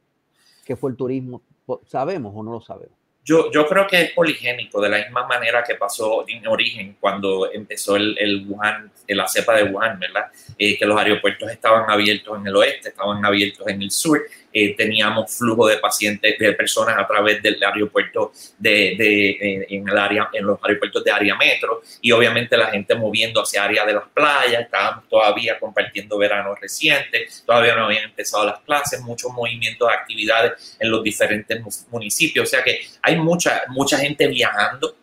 que 0.64 0.76
fue 0.76 0.90
el 0.90 0.96
turismo. 0.96 1.42
¿Sabemos 1.84 2.32
o 2.34 2.42
no 2.42 2.52
lo 2.52 2.60
sabemos? 2.60 2.99
Yo, 3.22 3.50
yo 3.52 3.66
creo 3.66 3.86
que 3.86 4.00
es 4.00 4.10
poligénico, 4.12 4.80
de 4.80 4.88
la 4.88 4.98
misma 4.98 5.26
manera 5.26 5.62
que 5.62 5.74
pasó 5.74 6.24
en 6.26 6.46
origen 6.46 6.96
cuando 6.98 7.52
empezó 7.52 7.96
el, 7.96 8.16
el 8.18 8.46
Wuhan, 8.46 8.90
la 9.14 9.28
cepa 9.28 9.56
de 9.56 9.64
Wuhan, 9.64 9.98
¿verdad? 9.98 10.26
Eh, 10.58 10.78
que 10.78 10.86
los 10.86 10.98
aeropuertos 10.98 11.50
estaban 11.50 11.90
abiertos 11.90 12.38
en 12.38 12.46
el 12.46 12.56
oeste, 12.56 12.90
estaban 12.90 13.24
abiertos 13.24 13.66
en 13.66 13.82
el 13.82 13.90
sur, 13.90 14.20
eh, 14.52 14.74
teníamos 14.76 15.36
flujo 15.36 15.66
de 15.68 15.78
pacientes, 15.78 16.38
de 16.38 16.52
personas 16.52 16.96
a 16.98 17.06
través 17.06 17.42
del 17.42 17.62
aeropuerto 17.62 18.32
de, 18.58 18.92
eh, 18.92 19.66
en, 19.68 19.88
el 19.88 19.98
área, 19.98 20.28
en 20.32 20.46
los 20.46 20.58
aeropuertos 20.62 21.04
de 21.04 21.10
área 21.10 21.36
metro. 21.36 21.82
Y 22.00 22.12
obviamente 22.12 22.56
la 22.56 22.66
gente 22.66 22.94
moviendo 22.94 23.42
hacia 23.42 23.64
área 23.64 23.84
de 23.86 23.94
las 23.94 24.08
playas, 24.12 24.62
estábamos 24.62 25.08
todavía 25.08 25.58
compartiendo 25.58 26.18
veranos 26.18 26.58
recientes, 26.60 27.42
todavía 27.46 27.74
no 27.74 27.86
habían 27.86 28.04
empezado 28.04 28.44
las 28.44 28.60
clases, 28.60 29.00
muchos 29.02 29.32
movimientos 29.32 29.88
de 29.88 29.94
actividades 29.94 30.76
en 30.78 30.90
los 30.90 31.02
diferentes 31.02 31.86
municipios, 31.90 32.48
o 32.48 32.50
sea 32.50 32.62
que 32.62 32.80
mucha, 33.16 33.62
mucha 33.68 33.98
gente 33.98 34.26
viajando, 34.28 34.96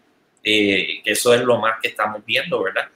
eh, 0.43 1.01
que 1.03 1.11
eso 1.11 1.33
es 1.33 1.41
lo 1.41 1.57
más 1.59 1.79
que 1.81 1.89
estamos 1.89 2.23
viendo, 2.25 2.61
¿verdad? 2.63 2.89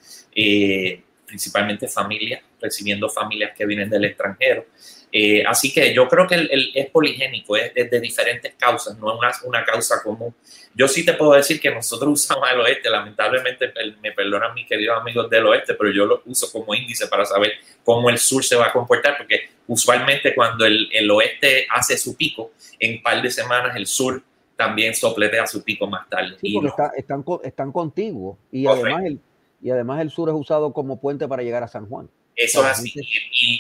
principalmente 1.26 1.88
familias, 1.88 2.42
recibiendo 2.60 3.10
familias 3.10 3.54
que 3.58 3.66
vienen 3.66 3.90
del 3.90 4.04
extranjero. 4.04 4.66
Eh, 5.14 5.44
así 5.46 5.74
que 5.74 5.94
yo 5.94 6.08
creo 6.08 6.26
que 6.26 6.36
el, 6.36 6.72
es 6.74 6.90
poligénico, 6.90 7.58
es, 7.58 7.74
de 7.74 8.00
diferentes 8.00 8.54
causas, 8.56 8.98
no 8.98 9.12
es 9.12 9.18
una, 9.18 9.32
una, 9.44 9.66
causa 9.66 10.02
común. 10.02 10.34
Yo 10.74 10.88
sí 10.88 11.04
te 11.06 11.14
puedo 11.14 11.34
decir 11.34 11.60
que 11.60 11.70
nosotros 11.70 12.12
usamos 12.14 12.50
el 12.52 12.60
oeste, 12.62 12.90
lamentablemente 12.90 13.74
me 14.02 14.14
perdonan 14.14 14.54
mis 14.54 14.68
queridos 14.68 15.00
amigos 15.00 15.30
del 15.30 15.46
oeste, 15.48 15.74
pero 15.74 15.92
yo 15.92 16.06
lo 16.06 16.22
uso 16.26 16.50
como 16.52 16.74
índice 16.74 17.08
para 17.08 17.26
saber 17.26 17.54
cómo 17.84 18.10
el 18.10 18.18
sur 18.20 18.44
se 18.44 18.56
va 18.56 18.68
a 18.68 18.72
comportar, 18.72 19.18
porque 19.18 19.50
usualmente 19.68 20.34
cuando 20.34 20.66
el, 20.66 20.88
el 20.94 21.12
oeste 21.12 21.68
hace 21.70 21.98
su 21.98 22.16
pico, 22.16 22.54
en 22.80 22.94
un 22.94 23.04
par 23.04 23.22
de 23.22 23.30
semanas 23.30 23.76
el 23.76 23.88
sur 23.88 24.22
también 24.62 24.94
sopletea 24.94 25.48
su 25.48 25.64
pico 25.64 25.88
más 25.88 26.08
tarde. 26.08 26.38
Sí, 26.40 26.54
porque 26.54 26.70
están, 26.96 27.26
están 27.44 27.72
contigo 27.72 28.38
y 28.52 28.68
además, 28.68 29.06
el, 29.06 29.20
y 29.60 29.72
además 29.72 30.02
el 30.02 30.12
sur 30.12 30.30
es 30.30 30.36
usado 30.36 30.72
como 30.72 31.02
puente 31.02 31.28
para 31.28 31.42
llegar 31.42 31.64
a 31.64 31.68
San 31.68 31.88
Juan. 31.88 32.08
Eso 32.36 32.62
es 32.62 32.68
así. 32.68 32.94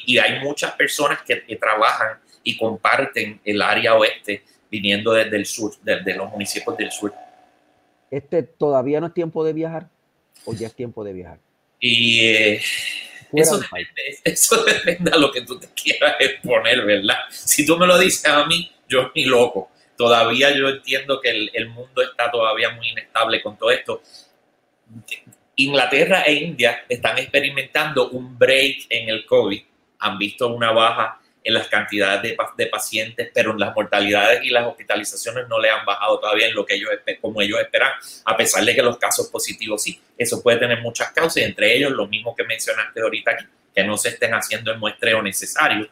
Y, 0.05 0.19
hay 0.19 0.41
muchas 0.41 0.73
personas 0.73 1.23
que, 1.23 1.37
trabajan 1.55 2.19
y 2.43 2.55
comparten 2.55 3.41
el 3.43 3.63
área 3.63 3.95
oeste 3.95 4.43
viniendo 4.69 5.11
desde 5.13 5.37
el 5.37 5.47
sur, 5.47 5.73
desde 5.81 6.13
los 6.13 6.29
municipios 6.29 6.77
del 6.77 6.91
sur. 6.91 7.11
Este 8.11 8.43
todavía 8.43 8.99
no 9.01 9.07
es 9.07 9.13
tiempo 9.15 9.43
de 9.43 9.53
viajar 9.53 9.89
o 10.45 10.53
ya 10.53 10.67
es 10.67 10.75
tiempo 10.75 11.03
de 11.03 11.13
viajar. 11.13 11.39
Y 11.79 12.19
eh, 12.27 12.61
eso, 13.33 13.57
depende, 13.57 13.91
eso 14.23 14.63
depende 14.63 15.11
a 15.11 15.17
lo 15.17 15.31
que 15.31 15.41
tú 15.41 15.59
te 15.59 15.67
quieras 15.69 16.13
exponer, 16.19 16.85
¿verdad? 16.85 17.17
Si 17.31 17.65
tú 17.65 17.75
me 17.75 17.87
lo 17.87 17.97
dices 17.97 18.27
a 18.27 18.45
mí, 18.45 18.71
yo 18.87 19.09
ni 19.15 19.25
loco. 19.25 19.70
Todavía 20.01 20.49
yo 20.55 20.67
entiendo 20.69 21.21
que 21.21 21.29
el, 21.29 21.51
el 21.53 21.69
mundo 21.69 22.01
está 22.01 22.31
todavía 22.31 22.71
muy 22.71 22.89
inestable 22.89 23.41
con 23.41 23.57
todo 23.57 23.69
esto 23.69 24.01
Inglaterra 25.55 26.23
e 26.23 26.33
India 26.33 26.85
están 26.87 27.17
experimentando 27.17 28.09
un 28.09 28.37
break 28.37 28.87
en 28.89 29.09
el 29.09 29.25
COVID. 29.25 29.61
Han 29.99 30.17
visto 30.17 30.47
una 30.47 30.71
baja 30.71 31.19
en 31.43 31.53
las 31.55 31.67
cantidades 31.67 32.21
de, 32.21 32.37
de, 32.55 32.67
pacientes, 32.67 33.29
pero 33.33 33.55
las 33.55 33.73
mortalidades 33.75 34.43
y 34.43 34.49
las 34.49 34.65
hospitalizaciones 34.65 35.47
no 35.47 35.59
le 35.59 35.69
han 35.69 35.85
bajado 35.85 36.19
todavía 36.19 36.47
en 36.47 36.55
lo 36.55 36.65
que 36.65 36.75
ellos 36.75 36.89
como 37.19 37.41
ellos 37.41 37.59
esperan, 37.59 37.91
a 38.25 38.37
pesar 38.37 38.63
de 38.63 38.75
que 38.75 38.83
los 38.83 38.97
casos 38.97 39.27
positivos 39.27 39.81
sí. 39.81 39.99
Eso 40.17 40.41
puede 40.41 40.57
tener 40.59 40.81
muchas 40.81 41.11
causas, 41.11 41.37
entre 41.37 41.75
ellos 41.75 41.91
lo 41.91 42.07
mismo 42.07 42.35
que 42.35 42.43
mencionaste 42.43 43.01
ahorita 43.01 43.31
aquí, 43.31 43.45
que 43.73 43.83
no 43.83 43.97
se 43.97 44.09
estén 44.09 44.33
haciendo 44.33 44.71
el 44.71 44.77
muestreo 44.77 45.21
necesario. 45.21 45.89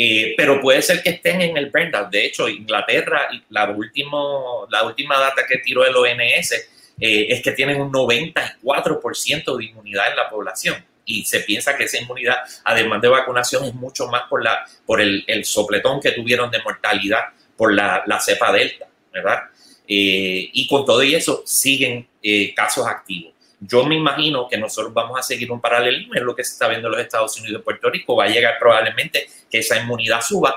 Eh, 0.00 0.34
pero 0.36 0.60
puede 0.60 0.80
ser 0.80 1.02
que 1.02 1.10
estén 1.10 1.42
en 1.42 1.56
el 1.56 1.70
burn 1.70 1.90
De 2.08 2.24
hecho, 2.24 2.48
Inglaterra, 2.48 3.28
la, 3.48 3.68
último, 3.70 4.68
la 4.70 4.84
última 4.84 5.18
data 5.18 5.42
que 5.44 5.58
tiró 5.58 5.84
el 5.84 5.96
ONS 5.96 6.52
eh, 7.00 7.26
es 7.28 7.42
que 7.42 7.50
tienen 7.50 7.80
un 7.80 7.92
94% 7.92 9.56
de 9.56 9.64
inmunidad 9.64 10.10
en 10.10 10.16
la 10.16 10.28
población. 10.28 10.84
Y 11.04 11.24
se 11.24 11.40
piensa 11.40 11.76
que 11.76 11.84
esa 11.84 11.98
inmunidad, 11.98 12.36
además 12.64 13.00
de 13.00 13.08
vacunación, 13.08 13.64
es 13.64 13.74
mucho 13.74 14.06
más 14.08 14.22
por, 14.28 14.44
la, 14.44 14.64
por 14.86 15.00
el, 15.00 15.44
sopletón 15.44 16.00
que 16.00 16.12
tuvieron 16.12 16.50
de 16.50 16.62
mortalidad 16.62 17.24
por 17.56 17.72
la, 17.72 18.20
cepa 18.20 18.52
delta, 18.52 18.86
¿verdad? 19.12 19.44
Eh, 19.88 20.50
y 20.52 20.68
con 20.68 20.84
todo 20.84 21.02
y 21.02 21.14
eso 21.14 21.42
siguen 21.46 22.06
eh, 22.22 22.54
casos 22.54 22.86
activos. 22.86 23.32
Yo 23.60 23.84
me 23.84 23.96
imagino 23.96 24.48
que 24.48 24.56
nosotros 24.56 24.94
vamos 24.94 25.18
a 25.18 25.22
seguir 25.22 25.50
un 25.50 25.60
paralelismo 25.60 26.14
en 26.14 26.24
lo 26.24 26.34
que 26.34 26.44
se 26.44 26.52
está 26.52 26.68
viendo 26.68 26.88
en 26.88 26.92
los 26.92 27.00
Estados 27.00 27.38
Unidos 27.40 27.60
y 27.60 27.64
Puerto 27.64 27.90
Rico. 27.90 28.14
Va 28.16 28.24
a 28.24 28.28
llegar 28.28 28.54
probablemente 28.58 29.26
que 29.50 29.58
esa 29.58 29.80
inmunidad 29.80 30.20
suba. 30.20 30.56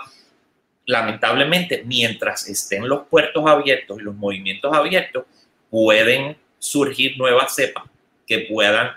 Lamentablemente, 0.85 1.83
mientras 1.85 2.47
estén 2.47 2.87
los 2.87 3.07
puertos 3.07 3.43
abiertos 3.47 3.99
y 3.99 4.03
los 4.03 4.15
movimientos 4.15 4.71
abiertos, 4.73 5.25
pueden 5.69 6.37
surgir 6.59 7.17
nuevas 7.17 7.55
cepas 7.55 7.85
que 8.27 8.47
puedan 8.51 8.91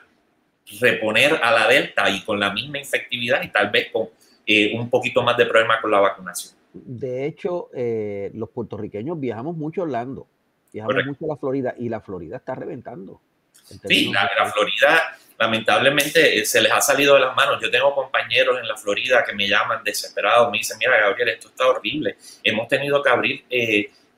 reponer 0.80 1.40
a 1.42 1.50
la 1.52 1.68
delta 1.68 2.10
y 2.10 2.22
con 2.24 2.40
la 2.40 2.52
misma 2.52 2.78
efectividad 2.78 3.42
y 3.42 3.48
tal 3.48 3.70
vez 3.70 3.90
con 3.90 4.08
eh, 4.46 4.78
un 4.78 4.90
poquito 4.90 5.22
más 5.22 5.36
de 5.36 5.46
problema 5.46 5.80
con 5.80 5.90
la 5.90 6.00
vacunación. 6.00 6.54
De 6.72 7.26
hecho, 7.26 7.70
eh, 7.72 8.30
los 8.34 8.50
puertorriqueños 8.50 9.18
viajamos 9.18 9.56
mucho 9.56 9.82
a 9.82 9.84
Orlando, 9.84 10.26
viajamos 10.72 11.06
mucho 11.06 11.24
a 11.24 11.28
la 11.28 11.36
Florida 11.36 11.74
y 11.78 11.88
la 11.88 12.00
Florida 12.00 12.36
está 12.36 12.54
reventando. 12.54 13.20
Sí, 13.64 14.12
la, 14.12 14.30
la, 14.38 14.52
Florida 14.52 15.16
lamentablemente 15.38 16.38
eh, 16.38 16.44
se 16.44 16.60
les 16.60 16.70
ha 16.70 16.80
salido 16.80 17.14
de 17.14 17.20
las 17.20 17.34
manos. 17.34 17.60
Yo 17.60 17.70
tengo 17.70 17.94
compañeros 17.94 18.58
en 18.60 18.68
la 18.68 18.76
Florida 18.76 19.24
que 19.24 19.34
me 19.34 19.48
llaman 19.48 19.82
desesperados, 19.82 20.50
me 20.50 20.58
dicen, 20.58 20.78
mira 20.78 20.98
Gabriel, 20.98 21.30
esto 21.30 21.48
está 21.48 21.66
horrible. 21.66 22.16
Hemos 22.42 22.68
tenido 22.68 23.02
que 23.02 23.10
abrir 23.10 23.44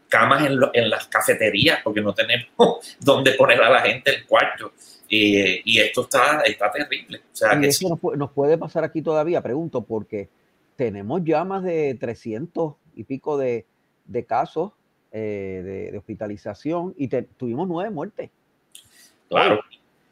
camas 0.08 0.46
en, 0.46 0.90
las 0.90 1.06
cafeterías 1.08 1.80
porque 1.82 2.00
no 2.00 2.14
tenemos 2.14 2.96
dónde 3.00 3.32
poner 3.32 3.62
a 3.62 3.70
la 3.70 3.80
gente 3.80 4.14
el 4.14 4.26
cuarto. 4.26 4.72
y 5.08 5.78
esto 5.78 6.02
está, 6.02 6.40
está 6.42 6.70
terrible. 6.70 7.18
O 7.32 7.36
sea, 7.36 7.58
y 7.60 7.66
eso 7.66 7.98
nos, 8.16 8.30
puede 8.30 8.58
pasar 8.58 8.84
aquí 8.84 9.02
todavía, 9.02 9.40
pregunto, 9.40 9.82
porque 9.82 10.28
tenemos 10.76 11.22
ya 11.24 11.44
más 11.44 11.62
de 11.62 11.96
300 11.98 12.74
y 12.94 13.04
pico 13.04 13.38
de, 13.38 13.66
casos 14.26 14.72
eh, 15.12 15.90
de, 15.90 15.98
hospitalización 15.98 16.94
y 16.96 17.08
tuvimos 17.08 17.66
nueve 17.68 17.90
muertes. 17.90 18.30
Claro. 19.28 19.64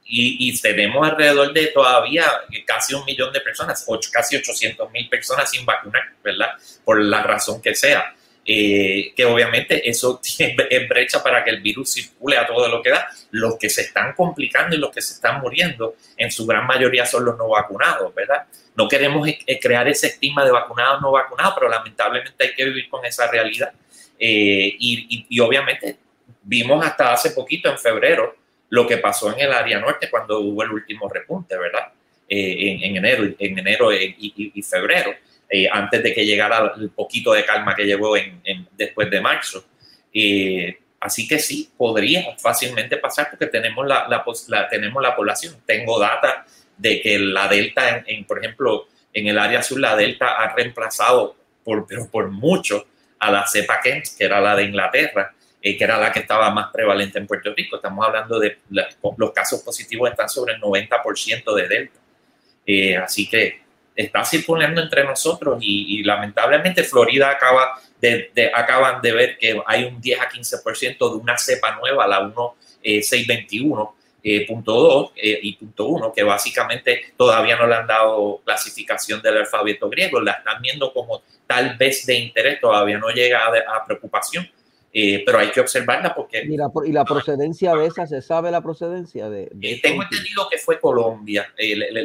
Y, 0.07 0.61
tenemos 0.61 1.09
alrededor 1.09 1.53
de 1.53 1.69
todavía 1.69 2.27
casi 2.67 2.95
un 2.95 3.05
millón 3.05 3.33
de 3.33 3.41
personas, 3.41 3.85
ocho, 3.87 4.11
casi 4.13 4.37
800 4.37 4.91
mil 4.91 5.09
personas 5.09 5.51
sin 5.51 5.65
vacunar, 5.65 6.03
¿verdad? 6.23 6.51
Por 6.85 7.03
la 7.03 7.23
razón 7.23 7.61
que 7.63 7.75
sea. 7.75 8.15
Eh, 8.47 9.15
que 9.17 9.25
obviamente 9.25 9.89
eso 9.89 10.21
es 10.39 10.89
brecha 10.89 11.23
para 11.23 11.43
que 11.43 11.49
el 11.49 11.63
virus 11.63 11.95
circule 11.95 12.37
a 12.37 12.47
todo 12.47 12.69
lo 12.69 12.83
que 12.83 12.91
da. 12.91 13.09
Los 13.31 13.57
que 13.57 13.71
se 13.71 13.81
están 13.81 14.13
complicando 14.13 14.77
y 14.77 14.79
los 14.79 14.91
que 14.91 15.01
se 15.01 15.15
están 15.15 15.41
muriendo, 15.41 15.97
en 16.17 16.31
su 16.31 16.45
gran 16.47 16.67
mayoría 16.67 17.07
son 17.07 17.25
los 17.25 17.39
no 17.39 17.49
vacunados, 17.49 18.15
¿verdad? 18.15 18.47
No 18.77 18.87
queremos 18.87 19.27
eh, 19.27 19.39
eh, 19.47 19.59
crear 19.59 19.89
ese 19.89 20.09
estigma 20.09 20.45
de 20.45 20.51
vacunados, 20.51 21.01
no 21.01 21.13
vacunados, 21.13 21.55
pero 21.55 21.71
lamentablemente 21.71 22.45
hay 22.45 22.55
que 22.55 22.65
vivir 22.67 22.89
con 22.91 23.05
esa 23.07 23.31
realidad. 23.31 23.73
y, 24.19 25.41
obviamente 25.41 25.97
vimos 26.43 26.85
hasta 26.85 27.13
hace 27.13 27.31
poquito, 27.31 27.71
en 27.71 27.79
febrero, 27.79 28.37
lo 28.71 28.87
que 28.87 28.99
pasó 28.99 29.33
en 29.33 29.41
el 29.41 29.53
área 29.53 29.79
norte 29.79 30.11
cuando 30.11 30.41
hubo 30.41 30.63
el 30.63 30.71
último 30.71 31.09
repunte, 31.09 31.57
¿verdad? 31.57 31.93
en, 32.27 32.97
enero, 32.97 33.25
en 33.39 33.59
enero 33.59 33.93
y 33.93 34.63
febrero 34.63 35.15
eh, 35.49 35.69
antes 35.71 36.03
de 36.03 36.13
que 36.15 36.25
llegara 36.25 36.73
el 36.77 36.91
poquito 36.91 37.33
de 37.33 37.45
calma 37.45 37.77
que 37.77 37.85
llegó 37.85 38.17
en, 38.17 38.67
después 38.73 39.11
de 39.11 39.21
marzo. 39.21 39.65
Eh, 40.13 40.79
así 40.99 41.29
que 41.29 41.39
sí, 41.39 41.71
podría 41.77 42.35
fácilmente 42.39 42.97
pasar 42.97 43.29
porque 43.31 43.47
tenemos 43.47 43.87
la, 43.87 44.25
tenemos 44.71 45.03
la 45.03 45.15
población. 45.15 45.57
Tengo 45.67 46.01
data 46.01 46.45
de 46.77 47.01
que 47.01 47.19
la 47.19 47.47
delta, 47.47 48.05
por 48.27 48.39
ejemplo, 48.39 48.89
en 49.13 49.29
el 49.29 49.39
área 49.39 49.63
sur, 49.63 49.79
la 49.79 49.95
delta 49.95 50.43
ha 50.43 50.55
reemplazado 50.57 51.37
por, 51.63 51.87
por 52.11 52.31
mucho 52.31 52.87
a 53.19 53.31
la 53.31 53.47
cepa 53.47 53.81
Kent, 53.81 54.07
que 54.19 54.25
era 54.25 54.41
la 54.41 54.57
de 54.57 54.65
Inglaterra, 54.65 55.35
eh, 55.65 55.77
que 55.77 55.85
era 55.85 55.99
la 55.99 56.13
que 56.13 56.21
estaba 56.21 56.51
más 56.51 56.71
prevalente 56.71 57.19
en 57.19 57.27
Puerto 57.27 57.53
Rico. 57.57 57.77
Estamos 57.77 58.07
hablando 58.07 58.39
de 58.39 58.59
los 58.69 59.33
casos 59.33 59.63
positivos 59.63 60.11
están 60.11 60.29
sobre 60.29 60.55
el 60.55 60.61
90% 60.61 61.55
de 61.55 61.69
delta. 61.69 63.03
así 63.03 63.29
que 63.29 63.65
está 63.97 64.25
circulando 64.25 64.81
entre 64.83 65.05
nosotros 65.05 65.59
y, 65.61 66.03
lamentablemente 66.03 66.85
Florida 66.85 67.31
acaba 67.31 67.81
de, 68.01 68.31
acaban 68.55 69.01
de 69.01 69.13
ver 69.13 69.39
que 69.39 69.61
hay 69.67 69.85
un 69.85 70.01
10 70.01 70.21
a 70.21 70.29
15% 70.29 71.11
de 71.11 71.17
una 71.17 71.39
cepa 71.39 71.77
nueva, 71.77 72.07
la 72.07 72.21
1621, 72.21 73.95
Eh, 74.27 74.47
dos 74.65 75.13
eh, 75.17 75.39
y 75.43 75.53
punto 75.57 75.87
uno, 75.87 76.11
que 76.11 76.23
básicamente 76.23 77.13
todavía 77.15 77.57
no 77.57 77.67
le 77.67 77.75
han 77.75 77.87
dado 77.87 78.41
clasificación 78.43 79.21
del 79.21 79.37
alfabeto 79.37 79.91
griego, 79.91 80.19
la 80.19 80.33
están 80.33 80.63
viendo 80.63 80.95
como 80.95 81.23
tal 81.47 81.77
vez 81.77 82.07
de 82.07 82.15
interés, 82.15 82.59
todavía 82.59 82.97
no 82.97 83.11
llega 83.11 83.43
a, 83.45 83.85
preocupación, 83.85 84.51
eh, 84.97 85.25
pero 85.27 85.39
hay 85.39 85.51
que 85.51 85.59
observarla 85.59 86.15
porque... 86.15 86.45
¿Y 86.45 86.57
la, 86.57 86.71
¿Y 86.87 86.93
la, 86.93 87.05
procedencia 87.05 87.75
de 87.75 87.87
esa, 87.87 88.07
se 88.07 88.23
sabe 88.23 88.53
la 88.53 88.63
procedencia 88.63 89.29
de...? 89.29 89.51
tengo 89.83 90.05
entendido 90.05 90.49
que 90.49 90.57
fue 90.57 90.79
Colombia 90.79 91.53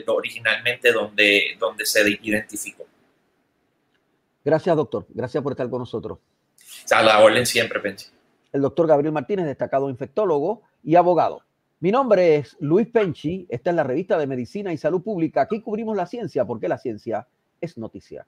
originalmente 0.08 0.92
donde, 0.92 1.56
donde 1.60 1.86
se 1.86 2.02
identificó. 2.24 2.88
Gracias, 4.44 4.76
doctor. 4.76 5.06
Gracias 5.10 5.44
por 5.44 5.54
estar 5.54 5.70
con 5.70 5.80
nosotros. 5.80 6.18
A 6.90 7.04
la 7.04 7.20
orden 7.20 7.46
siempre, 7.46 7.80
Penchi. 7.80 8.08
El 8.52 8.62
doctor 8.62 8.88
Gabriel 8.88 9.14
Martínez, 9.14 9.46
destacado 9.46 9.92
infectólogo 9.92 10.64
y 10.84 10.96
abogado. 10.96 11.44
Mi 11.82 11.92
nombre 11.92 12.38
es 12.38 12.58
Luis 12.60 12.88
Penchi. 12.88 13.46
Esta 13.50 13.70
es 13.70 13.76
la 13.76 13.84
revista 13.84 14.18
de 14.18 14.26
Medicina 14.26 14.74
y 14.74 14.78
Salud 14.78 15.04
Pública. 15.04 15.42
Aquí 15.42 15.62
cubrimos 15.62 15.96
la 15.96 16.08
ciencia 16.08 16.44
porque 16.44 16.68
la 16.68 16.80
ciencia 16.80 17.28
es 17.62 17.78
noticia. 17.78 18.26